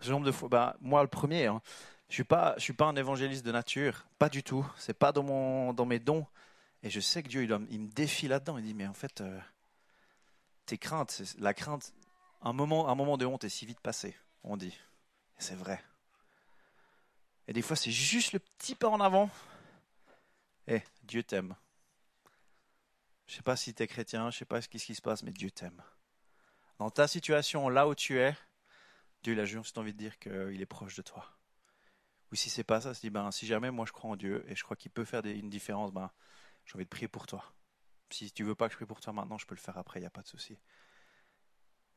Ce 0.01 0.09
nombre 0.09 0.25
de 0.25 0.31
fois, 0.31 0.49
bah, 0.49 0.75
moi 0.81 1.01
le 1.03 1.07
premier, 1.07 1.45
hein, 1.45 1.61
je 2.09 2.21
ne 2.21 2.25
suis, 2.25 2.61
suis 2.61 2.73
pas 2.73 2.85
un 2.85 2.95
évangéliste 2.95 3.45
de 3.45 3.51
nature, 3.51 4.05
pas 4.19 4.29
du 4.29 4.43
tout. 4.43 4.65
C'est 4.77 4.97
pas 4.97 5.11
dans, 5.11 5.23
mon, 5.23 5.73
dans 5.73 5.85
mes 5.85 5.99
dons. 5.99 6.25
Et 6.83 6.89
je 6.89 6.99
sais 6.99 7.23
que 7.23 7.29
Dieu, 7.29 7.43
il, 7.43 7.67
il 7.71 7.81
me 7.81 7.87
défie 7.87 8.27
là-dedans. 8.27 8.57
Il 8.57 8.63
dit, 8.63 8.73
mais 8.73 8.87
en 8.87 8.93
fait, 8.93 9.21
euh, 9.21 9.39
tes 10.65 10.77
craintes, 10.77 11.21
la 11.39 11.53
crainte, 11.53 11.93
un 12.41 12.53
moment, 12.53 12.89
un 12.89 12.95
moment 12.95 13.17
de 13.17 13.25
honte 13.25 13.43
est 13.43 13.49
si 13.49 13.65
vite 13.65 13.79
passé, 13.79 14.15
on 14.43 14.55
dit. 14.55 14.77
Et 15.37 15.41
c'est 15.41 15.55
vrai. 15.55 15.83
Et 17.47 17.53
des 17.53 17.61
fois, 17.61 17.75
c'est 17.75 17.91
juste 17.91 18.33
le 18.33 18.39
petit 18.39 18.75
pas 18.75 18.89
en 18.89 18.99
avant. 18.99 19.29
Eh, 20.67 20.81
Dieu 21.03 21.23
t'aime. 21.23 21.55
Je 23.27 23.35
sais 23.35 23.41
pas 23.41 23.55
si 23.55 23.73
tu 23.73 23.81
es 23.81 23.87
chrétien, 23.87 24.29
je 24.29 24.37
sais 24.37 24.45
pas 24.45 24.61
ce 24.61 24.67
qui 24.67 24.79
se 24.79 25.01
passe, 25.01 25.23
mais 25.23 25.31
Dieu 25.31 25.49
t'aime. 25.49 25.81
Dans 26.77 26.89
ta 26.89 27.07
situation, 27.07 27.69
là 27.69 27.87
où 27.87 27.95
tu 27.95 28.19
es, 28.19 28.35
Dieu 29.23 29.33
il 29.33 29.39
a 29.39 29.45
juste 29.45 29.77
envie 29.77 29.93
de 29.93 29.97
dire 29.97 30.19
qu'il 30.19 30.61
est 30.61 30.67
proche 30.67 30.95
de 30.95 31.01
toi. 31.01 31.34
Ou 32.31 32.35
si 32.35 32.49
c'est 32.49 32.63
pas 32.63 32.81
ça, 32.81 32.93
se 32.93 33.01
dit 33.01 33.09
ben 33.09 33.31
si 33.31 33.45
jamais 33.45 33.71
moi 33.71 33.85
je 33.85 33.91
crois 33.91 34.11
en 34.11 34.15
Dieu 34.15 34.43
et 34.49 34.55
je 34.55 34.63
crois 34.63 34.75
qu'il 34.75 34.91
peut 34.91 35.05
faire 35.05 35.25
une 35.25 35.49
différence, 35.49 35.91
ben 35.91 36.11
j'ai 36.65 36.75
envie 36.75 36.85
de 36.85 36.89
prier 36.89 37.07
pour 37.07 37.27
toi. 37.27 37.53
Si 38.09 38.31
tu 38.31 38.43
veux 38.43 38.55
pas 38.55 38.67
que 38.67 38.73
je 38.73 38.77
prie 38.77 38.85
pour 38.85 39.01
toi 39.01 39.13
maintenant, 39.13 39.37
je 39.37 39.45
peux 39.45 39.55
le 39.55 39.59
faire 39.59 39.77
après, 39.77 39.99
il 39.99 40.03
n'y 40.03 40.07
a 40.07 40.11
pas 40.11 40.21
de 40.21 40.27
souci. 40.27 40.57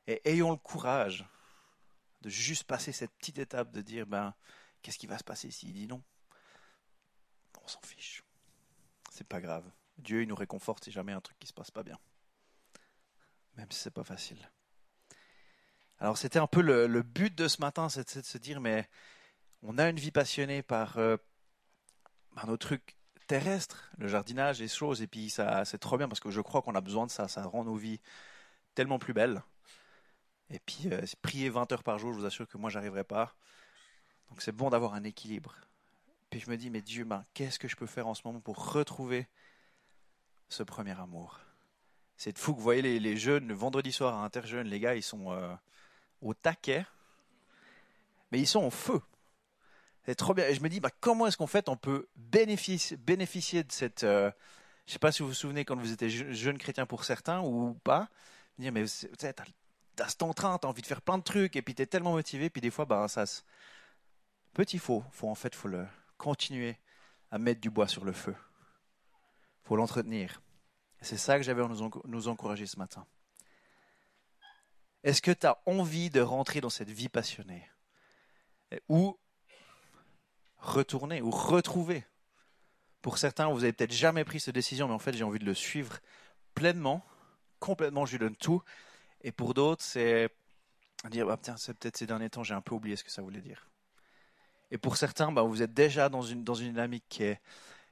Et 0.06 0.20
ayons 0.28 0.50
le 0.50 0.56
courage 0.56 1.26
de 2.22 2.28
juste 2.28 2.64
passer 2.64 2.92
cette 2.92 3.12
petite 3.16 3.38
étape 3.38 3.70
de 3.72 3.80
dire 3.80 4.06
ben 4.06 4.34
qu'est-ce 4.82 4.98
qui 4.98 5.06
va 5.06 5.18
se 5.18 5.24
passer 5.24 5.50
s'il 5.50 5.72
dit 5.72 5.86
non? 5.86 6.02
On 7.62 7.68
s'en 7.68 7.80
fiche. 7.82 8.22
C'est 9.10 9.26
pas 9.26 9.40
grave. 9.40 9.70
Dieu 9.98 10.22
il 10.22 10.28
nous 10.28 10.34
réconforte 10.34 10.84
si 10.84 10.90
jamais 10.90 11.12
un 11.12 11.20
truc 11.20 11.38
qui 11.38 11.46
se 11.46 11.52
passe 11.52 11.70
pas 11.70 11.82
bien. 11.82 11.98
Même 13.56 13.70
si 13.70 13.80
c'est 13.80 13.90
pas 13.90 14.04
facile. 14.04 14.50
Alors 15.98 16.16
c'était 16.16 16.38
un 16.38 16.46
peu 16.46 16.62
le, 16.62 17.02
but 17.02 17.34
de 17.34 17.48
ce 17.48 17.60
matin, 17.60 17.88
c'est 17.88 18.16
de 18.16 18.24
se 18.24 18.38
dire 18.38 18.60
mais 18.60 18.88
on 19.62 19.78
a 19.78 19.88
une 19.88 19.98
vie 19.98 20.10
passionnée 20.10 20.62
par, 20.62 20.98
euh, 20.98 21.16
par 22.34 22.46
nos 22.46 22.56
trucs 22.56 22.96
terrestres, 23.26 23.90
le 23.98 24.08
jardinage, 24.08 24.60
les 24.60 24.68
choses, 24.68 25.02
et 25.02 25.06
puis 25.06 25.30
ça 25.30 25.64
c'est 25.64 25.78
trop 25.78 25.98
bien 25.98 26.08
parce 26.08 26.20
que 26.20 26.30
je 26.30 26.40
crois 26.40 26.62
qu'on 26.62 26.74
a 26.74 26.80
besoin 26.80 27.06
de 27.06 27.10
ça, 27.10 27.28
ça 27.28 27.44
rend 27.44 27.64
nos 27.64 27.76
vies 27.76 28.00
tellement 28.74 28.98
plus 28.98 29.12
belles. 29.12 29.42
Et 30.50 30.58
puis 30.60 30.88
euh, 30.92 31.02
prier 31.22 31.50
20 31.50 31.70
heures 31.72 31.82
par 31.82 31.98
jour, 31.98 32.12
je 32.12 32.18
vous 32.20 32.26
assure 32.26 32.48
que 32.48 32.56
moi 32.56 32.70
j'arriverai 32.70 33.04
pas. 33.04 33.34
Donc 34.30 34.42
c'est 34.42 34.52
bon 34.52 34.70
d'avoir 34.70 34.94
un 34.94 35.04
équilibre. 35.04 35.54
Puis 36.30 36.40
je 36.40 36.50
me 36.50 36.56
dis 36.56 36.70
mais 36.70 36.82
Dieu, 36.82 37.04
ben, 37.04 37.24
qu'est-ce 37.34 37.58
que 37.58 37.68
je 37.68 37.76
peux 37.76 37.86
faire 37.86 38.06
en 38.06 38.14
ce 38.14 38.22
moment 38.24 38.40
pour 38.40 38.72
retrouver 38.72 39.28
ce 40.48 40.62
premier 40.62 40.98
amour? 40.98 41.40
C'est 42.16 42.36
fou 42.36 42.52
que 42.52 42.58
vous 42.58 42.64
voyez 42.64 42.98
les, 42.98 43.16
jeunes 43.16 43.46
le 43.46 43.54
vendredi 43.54 43.92
soir 43.92 44.14
à 44.14 44.24
Interjeunes, 44.24 44.66
les 44.66 44.80
gars 44.80 44.94
ils 44.96 45.02
sont 45.02 45.32
euh, 45.32 45.54
au 46.20 46.34
taquet, 46.34 46.84
mais 48.32 48.40
ils 48.40 48.46
sont 48.46 48.64
en 48.64 48.70
feu. 48.70 49.00
C'est 50.08 50.14
trop 50.14 50.32
bien. 50.32 50.46
Et 50.46 50.54
je 50.54 50.62
me 50.62 50.70
dis, 50.70 50.80
bah, 50.80 50.88
comment 51.00 51.26
est-ce 51.26 51.36
qu'en 51.36 51.46
fait 51.46 51.68
on 51.68 51.76
peut 51.76 52.08
bénéficier, 52.16 52.96
de 52.96 53.72
cette. 53.72 54.04
Euh, 54.04 54.30
je 54.86 54.94
sais 54.94 54.98
pas 54.98 55.12
si 55.12 55.20
vous 55.20 55.28
vous 55.28 55.34
souvenez 55.34 55.66
quand 55.66 55.76
vous 55.76 55.92
étiez 55.92 56.08
jeune 56.08 56.56
chrétien 56.56 56.86
pour 56.86 57.04
certains 57.04 57.42
ou 57.42 57.74
pas. 57.84 58.08
Dire, 58.58 58.72
mais 58.72 58.86
tu 58.86 59.26
as, 59.26 60.08
cet 60.08 60.22
entrain, 60.22 60.56
tu 60.58 60.66
as 60.66 60.70
envie 60.70 60.80
de 60.80 60.86
faire 60.86 61.02
plein 61.02 61.18
de 61.18 61.22
trucs 61.22 61.56
et 61.56 61.60
puis 61.60 61.74
tu 61.74 61.82
es 61.82 61.86
tellement 61.86 62.12
motivé. 62.12 62.48
Puis 62.48 62.62
des 62.62 62.70
fois, 62.70 62.86
bah, 62.86 63.06
ça. 63.06 63.24
Petit 64.54 64.78
faux. 64.78 65.04
Faut, 65.12 65.28
en 65.28 65.34
fait, 65.34 65.54
faut 65.54 65.68
le 65.68 65.86
continuer 66.16 66.78
à 67.30 67.36
mettre 67.36 67.60
du 67.60 67.68
bois 67.68 67.86
sur 67.86 68.06
le 68.06 68.12
feu. 68.12 68.34
Faut 69.64 69.76
l'entretenir. 69.76 70.40
C'est 71.02 71.18
ça 71.18 71.36
que 71.36 71.42
j'avais 71.42 71.62
à 71.62 71.68
nous, 71.68 71.90
nous 72.06 72.28
encourager 72.28 72.64
ce 72.64 72.78
matin. 72.78 73.06
Est-ce 75.04 75.20
que 75.20 75.32
tu 75.32 75.46
as 75.46 75.60
envie 75.66 76.08
de 76.08 76.22
rentrer 76.22 76.62
dans 76.62 76.70
cette 76.70 76.90
vie 76.90 77.10
passionnée? 77.10 77.68
Ou 78.88 79.18
retourner, 80.58 81.22
ou 81.22 81.30
retrouver 81.30 82.04
Pour 83.02 83.18
certains, 83.18 83.48
vous 83.48 83.60
n'avez 83.60 83.72
peut-être 83.72 83.92
jamais 83.92 84.24
pris 84.24 84.40
cette 84.40 84.54
décision, 84.54 84.88
mais 84.88 84.94
en 84.94 84.98
fait, 84.98 85.14
j'ai 85.14 85.24
envie 85.24 85.38
de 85.38 85.44
le 85.44 85.54
suivre 85.54 85.98
pleinement, 86.54 87.04
complètement, 87.60 88.06
je 88.06 88.12
lui 88.12 88.18
donne 88.18 88.36
tout. 88.36 88.62
Et 89.22 89.32
pour 89.32 89.54
d'autres, 89.54 89.82
c'est 89.82 90.30
dire, 91.10 91.26
bah, 91.26 91.38
tiens, 91.40 91.56
c'est 91.56 91.74
peut-être 91.74 91.96
ces 91.96 92.06
derniers 92.06 92.30
temps, 92.30 92.42
j'ai 92.42 92.54
un 92.54 92.60
peu 92.60 92.74
oublié 92.74 92.96
ce 92.96 93.04
que 93.04 93.10
ça 93.10 93.22
voulait 93.22 93.40
dire. 93.40 93.68
Et 94.70 94.78
pour 94.78 94.96
certains, 94.96 95.32
bah, 95.32 95.42
vous 95.42 95.62
êtes 95.62 95.72
déjà 95.72 96.08
dans 96.08 96.22
une, 96.22 96.44
dans 96.44 96.54
une 96.54 96.68
dynamique 96.68 97.04
qui 97.08 97.22
est, 97.22 97.40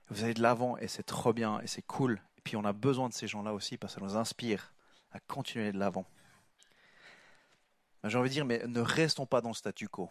vous 0.08 0.24
allez 0.24 0.34
de 0.34 0.42
l'avant 0.42 0.76
et 0.76 0.88
c'est 0.88 1.02
trop 1.02 1.32
bien 1.32 1.60
et 1.60 1.66
c'est 1.66 1.82
cool. 1.82 2.20
Et 2.36 2.40
puis 2.42 2.56
on 2.56 2.64
a 2.64 2.72
besoin 2.72 3.08
de 3.08 3.14
ces 3.14 3.26
gens-là 3.26 3.54
aussi 3.54 3.76
parce 3.76 3.94
que 3.94 4.00
ça 4.00 4.06
nous 4.06 4.16
inspire 4.16 4.72
à 5.12 5.20
continuer 5.20 5.72
de 5.72 5.78
l'avant. 5.78 6.06
J'ai 8.04 8.18
envie 8.18 8.28
de 8.28 8.34
dire, 8.34 8.44
mais 8.44 8.62
ne 8.66 8.80
restons 8.80 9.26
pas 9.26 9.40
dans 9.40 9.48
le 9.48 9.54
statu 9.54 9.88
quo. 9.88 10.10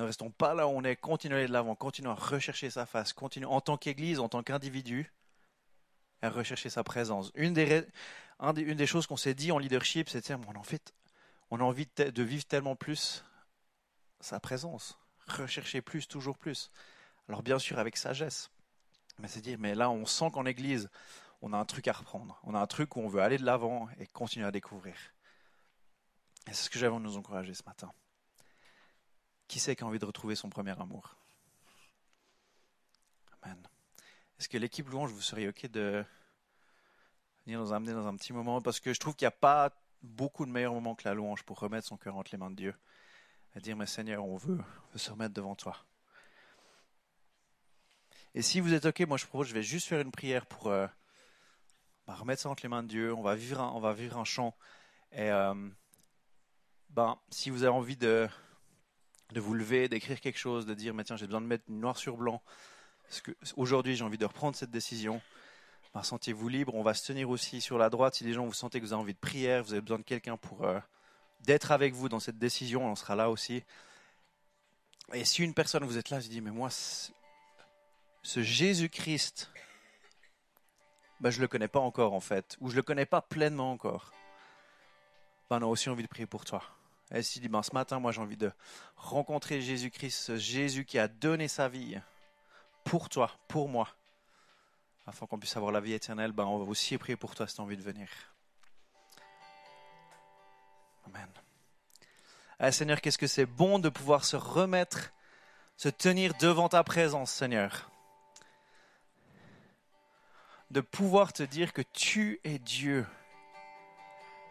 Ne 0.00 0.06
restons 0.06 0.30
pas 0.30 0.54
là 0.54 0.66
où 0.66 0.70
on 0.70 0.82
est, 0.82 0.96
continuons 0.96 1.46
de 1.46 1.52
l'avant, 1.52 1.74
continuons 1.74 2.12
à 2.12 2.14
rechercher 2.14 2.70
sa 2.70 2.86
face, 2.86 3.12
continuons 3.12 3.50
en 3.50 3.60
tant 3.60 3.76
qu'Église, 3.76 4.18
en 4.18 4.30
tant 4.30 4.42
qu'individu, 4.42 5.12
à 6.22 6.30
rechercher 6.30 6.70
sa 6.70 6.82
présence. 6.82 7.30
Une 7.34 7.52
des, 7.52 8.86
choses 8.86 9.06
qu'on 9.06 9.18
s'est 9.18 9.34
dit 9.34 9.52
en 9.52 9.58
leadership, 9.58 10.08
c'est 10.08 10.26
de 10.26 10.62
fait, 10.62 10.94
on 11.50 11.60
a 11.60 11.62
envie 11.62 11.86
de 11.98 12.22
vivre 12.22 12.46
tellement 12.46 12.76
plus 12.76 13.26
sa 14.20 14.40
présence, 14.40 14.98
rechercher 15.28 15.82
plus, 15.82 16.08
toujours 16.08 16.38
plus. 16.38 16.70
Alors 17.28 17.42
bien 17.42 17.58
sûr 17.58 17.78
avec 17.78 17.98
sagesse, 17.98 18.50
mais 19.18 19.28
c'est 19.28 19.42
dire, 19.42 19.58
mais 19.60 19.74
là 19.74 19.90
on 19.90 20.06
sent 20.06 20.30
qu'en 20.32 20.46
Église, 20.46 20.88
on 21.42 21.52
a 21.52 21.58
un 21.58 21.66
truc 21.66 21.88
à 21.88 21.92
reprendre, 21.92 22.40
on 22.44 22.54
a 22.54 22.58
un 22.58 22.66
truc 22.66 22.96
où 22.96 23.00
on 23.00 23.08
veut 23.08 23.20
aller 23.20 23.36
de 23.36 23.44
l'avant 23.44 23.86
et 23.98 24.06
continuer 24.06 24.46
à 24.46 24.50
découvrir. 24.50 24.96
Et 26.46 26.54
c'est 26.54 26.64
ce 26.64 26.70
que 26.70 26.78
j'avais 26.78 26.96
à 26.96 26.98
nous 26.98 27.18
encourager 27.18 27.52
ce 27.52 27.64
matin. 27.64 27.92
Qui 29.50 29.58
c'est 29.58 29.74
qui 29.74 29.82
a 29.82 29.86
envie 29.88 29.98
de 29.98 30.04
retrouver 30.04 30.36
son 30.36 30.48
premier 30.48 30.80
amour? 30.80 31.16
Amen. 33.42 33.60
Est-ce 34.38 34.48
que 34.48 34.56
l'équipe 34.56 34.88
louange, 34.88 35.10
vous 35.10 35.20
seriez 35.20 35.48
OK 35.48 35.66
de 35.66 36.04
venir 37.44 37.58
nous 37.58 37.72
amener 37.72 37.92
dans 37.92 38.06
un 38.06 38.14
petit 38.14 38.32
moment? 38.32 38.60
Parce 38.60 38.78
que 38.78 38.94
je 38.94 39.00
trouve 39.00 39.16
qu'il 39.16 39.24
n'y 39.24 39.30
a 39.30 39.32
pas 39.32 39.72
beaucoup 40.02 40.46
de 40.46 40.52
meilleurs 40.52 40.72
moments 40.72 40.94
que 40.94 41.02
la 41.04 41.14
louange 41.14 41.42
pour 41.42 41.58
remettre 41.58 41.88
son 41.88 41.96
cœur 41.96 42.14
entre 42.14 42.30
les 42.30 42.38
mains 42.38 42.52
de 42.52 42.54
Dieu. 42.54 42.76
Et 43.56 43.60
dire, 43.60 43.76
mais 43.76 43.86
Seigneur, 43.86 44.24
on 44.24 44.36
veut, 44.36 44.60
se 44.94 45.10
remettre 45.10 45.34
devant 45.34 45.56
toi. 45.56 45.76
Et 48.36 48.42
si 48.42 48.60
vous 48.60 48.72
êtes 48.72 48.86
OK, 48.86 49.00
moi 49.00 49.16
je 49.16 49.26
propose, 49.26 49.48
je 49.48 49.54
vais 49.54 49.64
juste 49.64 49.88
faire 49.88 49.98
une 49.98 50.12
prière 50.12 50.46
pour 50.46 50.68
euh, 50.68 50.86
bah, 52.06 52.14
remettre 52.14 52.40
ça 52.40 52.50
entre 52.50 52.62
les 52.62 52.68
mains 52.68 52.84
de 52.84 52.88
Dieu. 52.88 53.12
On 53.12 53.22
va 53.22 53.34
vivre 53.34 53.60
un, 53.60 53.72
on 53.72 53.80
va 53.80 53.94
vivre 53.94 54.16
un 54.16 54.24
chant. 54.24 54.54
Et 55.10 55.28
ben, 56.90 57.18
si 57.30 57.50
vous 57.50 57.64
avez 57.64 57.72
envie 57.72 57.96
de, 57.96 58.28
de 59.32 59.40
vous 59.40 59.54
lever, 59.54 59.88
d'écrire 59.88 60.20
quelque 60.20 60.38
chose, 60.38 60.66
de 60.66 60.74
dire, 60.74 60.94
mais 60.94 61.04
tiens, 61.04 61.16
j'ai 61.16 61.26
besoin 61.26 61.40
de 61.40 61.46
mettre 61.46 61.64
noir 61.68 61.96
sur 61.96 62.16
blanc, 62.16 62.42
aujourd'hui 63.56 63.96
j'ai 63.96 64.04
envie 64.04 64.18
de 64.18 64.24
reprendre 64.24 64.56
cette 64.56 64.70
décision, 64.70 65.20
ben, 65.94 66.02
sentez-vous 66.02 66.48
libre. 66.48 66.74
On 66.74 66.82
va 66.82 66.94
se 66.94 67.04
tenir 67.06 67.30
aussi 67.30 67.60
sur 67.60 67.76
la 67.78 67.90
droite. 67.90 68.14
Si 68.14 68.24
les 68.24 68.32
gens 68.32 68.46
vous 68.46 68.52
sentez 68.52 68.80
que 68.80 68.86
vous 68.86 68.92
avez 68.92 69.02
envie 69.02 69.14
de 69.14 69.18
prière, 69.18 69.64
vous 69.64 69.72
avez 69.72 69.80
besoin 69.80 69.98
de 69.98 70.04
quelqu'un 70.04 70.36
pour 70.36 70.64
euh, 70.64 70.78
d'être 71.40 71.72
avec 71.72 71.94
vous 71.94 72.08
dans 72.08 72.20
cette 72.20 72.38
décision, 72.38 72.86
on 72.86 72.94
sera 72.94 73.16
là 73.16 73.30
aussi. 73.30 73.64
Et 75.12 75.24
si 75.24 75.42
une 75.42 75.54
personne, 75.54 75.84
vous 75.84 75.98
êtes 75.98 76.10
là, 76.10 76.20
je 76.20 76.28
dis, 76.28 76.40
mais 76.40 76.52
moi, 76.52 76.68
ce 76.70 78.42
Jésus-Christ, 78.42 79.50
ben, 81.20 81.30
je 81.30 81.38
ne 81.38 81.42
le 81.42 81.48
connais 81.48 81.68
pas 81.68 81.80
encore 81.80 82.12
en 82.14 82.20
fait, 82.20 82.56
ou 82.60 82.68
je 82.68 82.74
ne 82.74 82.76
le 82.76 82.82
connais 82.82 83.06
pas 83.06 83.20
pleinement 83.20 83.72
encore. 83.72 84.12
Ben, 85.48 85.58
on 85.58 85.62
a 85.62 85.66
aussi 85.66 85.88
envie 85.88 86.04
de 86.04 86.08
prier 86.08 86.26
pour 86.26 86.44
toi. 86.44 86.62
Et 87.12 87.22
si 87.22 87.40
dit, 87.40 87.48
ben, 87.48 87.62
ce 87.62 87.72
matin, 87.74 87.98
moi 87.98 88.12
j'ai 88.12 88.20
envie 88.20 88.36
de 88.36 88.52
rencontrer 88.96 89.60
Jésus-Christ, 89.60 90.36
Jésus 90.36 90.84
qui 90.84 90.98
a 90.98 91.08
donné 91.08 91.48
sa 91.48 91.68
vie 91.68 91.98
pour 92.84 93.08
toi, 93.08 93.30
pour 93.48 93.68
moi, 93.68 93.88
afin 95.06 95.26
qu'on 95.26 95.38
puisse 95.38 95.56
avoir 95.56 95.72
la 95.72 95.80
vie 95.80 95.92
éternelle, 95.92 96.32
ben, 96.32 96.44
on 96.44 96.58
va 96.58 96.70
aussi 96.70 96.96
prier 96.98 97.16
pour 97.16 97.34
toi 97.34 97.46
si 97.48 97.56
tu 97.56 97.60
as 97.60 97.64
envie 97.64 97.76
de 97.76 97.82
venir. 97.82 98.08
Amen. 101.06 101.28
Ah, 102.60 102.70
Seigneur, 102.70 103.00
qu'est-ce 103.00 103.18
que 103.18 103.26
c'est 103.26 103.46
bon 103.46 103.78
de 103.78 103.88
pouvoir 103.88 104.24
se 104.24 104.36
remettre, 104.36 105.12
se 105.76 105.88
tenir 105.88 106.34
devant 106.38 106.68
ta 106.68 106.84
présence, 106.84 107.32
Seigneur. 107.32 107.90
De 110.70 110.80
pouvoir 110.80 111.32
te 111.32 111.42
dire 111.42 111.72
que 111.72 111.82
tu 111.82 112.38
es 112.44 112.60
Dieu, 112.60 113.04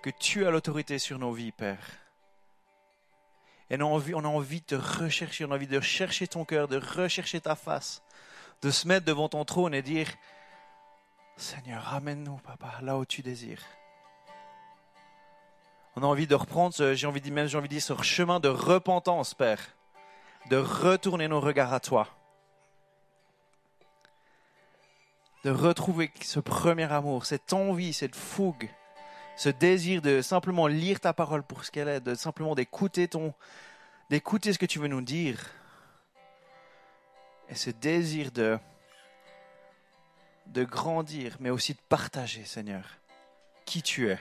que 0.03 0.09
tu 0.09 0.45
as 0.45 0.51
l'autorité 0.51 0.99
sur 0.99 1.19
nos 1.19 1.31
vies, 1.31 1.53
Père. 1.53 2.08
Et 3.69 3.77
on 3.77 3.81
a, 3.81 3.83
envie, 3.83 4.15
on 4.15 4.25
a 4.25 4.27
envie 4.27 4.61
de 4.61 4.65
te 4.65 4.75
rechercher, 4.75 5.45
on 5.45 5.51
a 5.51 5.55
envie 5.55 5.67
de 5.67 5.79
chercher 5.79 6.27
ton 6.27 6.43
cœur, 6.43 6.67
de 6.67 6.77
rechercher 6.77 7.39
ta 7.39 7.55
face, 7.55 8.01
de 8.61 8.71
se 8.71 8.87
mettre 8.87 9.05
devant 9.05 9.29
ton 9.29 9.45
trône 9.45 9.73
et 9.73 9.83
dire, 9.83 10.07
Seigneur, 11.37 11.83
ramène-nous, 11.83 12.37
papa, 12.37 12.79
là 12.81 12.97
où 12.97 13.05
tu 13.05 13.21
désires. 13.21 13.63
On 15.95 16.03
a 16.03 16.05
envie 16.05 16.27
de 16.27 16.35
reprendre, 16.35 16.93
j'ai 16.93 17.07
envie 17.07 17.21
de 17.21 17.29
même 17.29 17.47
j'ai 17.47 17.57
envie 17.57 17.67
de 17.67 17.73
dire, 17.73 17.81
ce 17.81 18.01
chemin 18.01 18.39
de 18.39 18.49
repentance, 18.49 19.33
Père. 19.33 19.75
De 20.49 20.57
retourner 20.57 21.27
nos 21.27 21.39
regards 21.39 21.73
à 21.73 21.79
toi. 21.79 22.07
De 25.43 25.51
retrouver 25.51 26.11
ce 26.21 26.39
premier 26.39 26.91
amour, 26.91 27.25
cette 27.25 27.53
envie, 27.53 27.93
cette 27.93 28.15
fougue, 28.15 28.69
ce 29.39 29.47
désir 29.47 30.01
de 30.01 30.21
simplement 30.21 30.67
lire 30.67 30.99
ta 30.99 31.13
parole 31.13 31.43
pour 31.43 31.63
ce 31.63 31.71
qu'elle 31.71 31.87
est, 31.87 32.01
de 32.01 32.13
simplement 32.13 32.55
d'écouter 32.55 33.07
ton, 33.07 33.33
d'écouter 34.09 34.51
ce 34.51 34.59
que 34.59 34.65
tu 34.65 34.79
veux 34.79 34.89
nous 34.89 35.01
dire. 35.01 35.39
Et 37.47 37.55
ce 37.55 37.69
désir 37.69 38.33
de, 38.33 38.59
de 40.47 40.65
grandir, 40.65 41.37
mais 41.39 41.51
aussi 41.51 41.73
de 41.73 41.79
partager, 41.87 42.43
Seigneur, 42.43 42.83
qui 43.63 43.81
tu 43.81 44.09
es. 44.09 44.19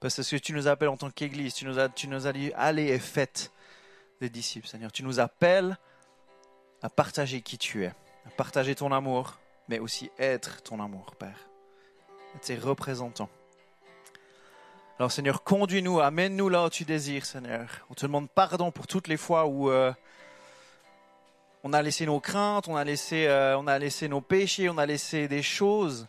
Parce 0.00 0.16
que 0.16 0.24
ce 0.24 0.34
que 0.34 0.40
tu 0.40 0.54
nous 0.54 0.66
appelles 0.66 0.88
en 0.88 0.96
tant 0.96 1.12
qu'Église, 1.12 1.54
tu 1.54 1.64
nous 1.64 1.78
as, 1.78 1.88
tu 1.88 2.08
nous 2.08 2.26
as 2.26 2.32
dit, 2.32 2.50
allez 2.56 2.88
et 2.88 2.98
faites 2.98 3.52
des 4.20 4.28
disciples, 4.28 4.66
Seigneur. 4.66 4.90
Tu 4.90 5.04
nous 5.04 5.20
appelles 5.20 5.78
à 6.82 6.90
partager 6.90 7.42
qui 7.42 7.58
tu 7.58 7.84
es, 7.84 7.92
à 8.26 8.30
partager 8.36 8.74
ton 8.74 8.90
amour, 8.90 9.38
mais 9.68 9.78
aussi 9.78 10.10
être 10.18 10.62
ton 10.64 10.80
amour, 10.80 11.14
Père. 11.14 11.48
Tes 12.42 12.56
représentants. 12.56 13.30
Alors, 14.98 15.10
Seigneur, 15.10 15.42
conduis-nous, 15.42 16.00
amène-nous 16.00 16.48
là 16.48 16.64
où 16.64 16.70
tu 16.70 16.84
désires, 16.84 17.26
Seigneur. 17.26 17.84
On 17.90 17.94
te 17.94 18.06
demande 18.06 18.30
pardon 18.30 18.70
pour 18.70 18.86
toutes 18.86 19.08
les 19.08 19.16
fois 19.16 19.46
où 19.46 19.70
euh, 19.70 19.92
on 21.64 21.72
a 21.72 21.82
laissé 21.82 22.06
nos 22.06 22.20
craintes, 22.20 22.68
on 22.68 22.76
a 22.76 22.84
laissé, 22.84 23.26
euh, 23.26 23.58
on 23.58 23.66
a 23.66 23.78
nos 24.08 24.20
péchés, 24.20 24.68
on 24.68 24.78
a 24.78 24.86
laissé 24.86 25.26
des 25.26 25.42
choses 25.42 26.06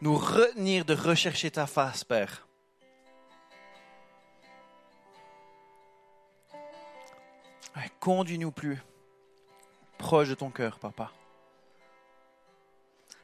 nous 0.00 0.16
retenir 0.16 0.84
de 0.84 0.94
rechercher 0.94 1.50
ta 1.50 1.66
face, 1.66 2.04
Père. 2.04 2.46
Conduis-nous 8.04 8.52
plus 8.52 8.78
proche 9.96 10.28
de 10.28 10.34
ton 10.34 10.50
cœur, 10.50 10.78
Papa. 10.78 11.10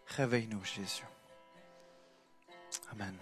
Réveille-nous, 0.06 0.64
Jésus. 0.64 1.04
Amen. 2.90 3.14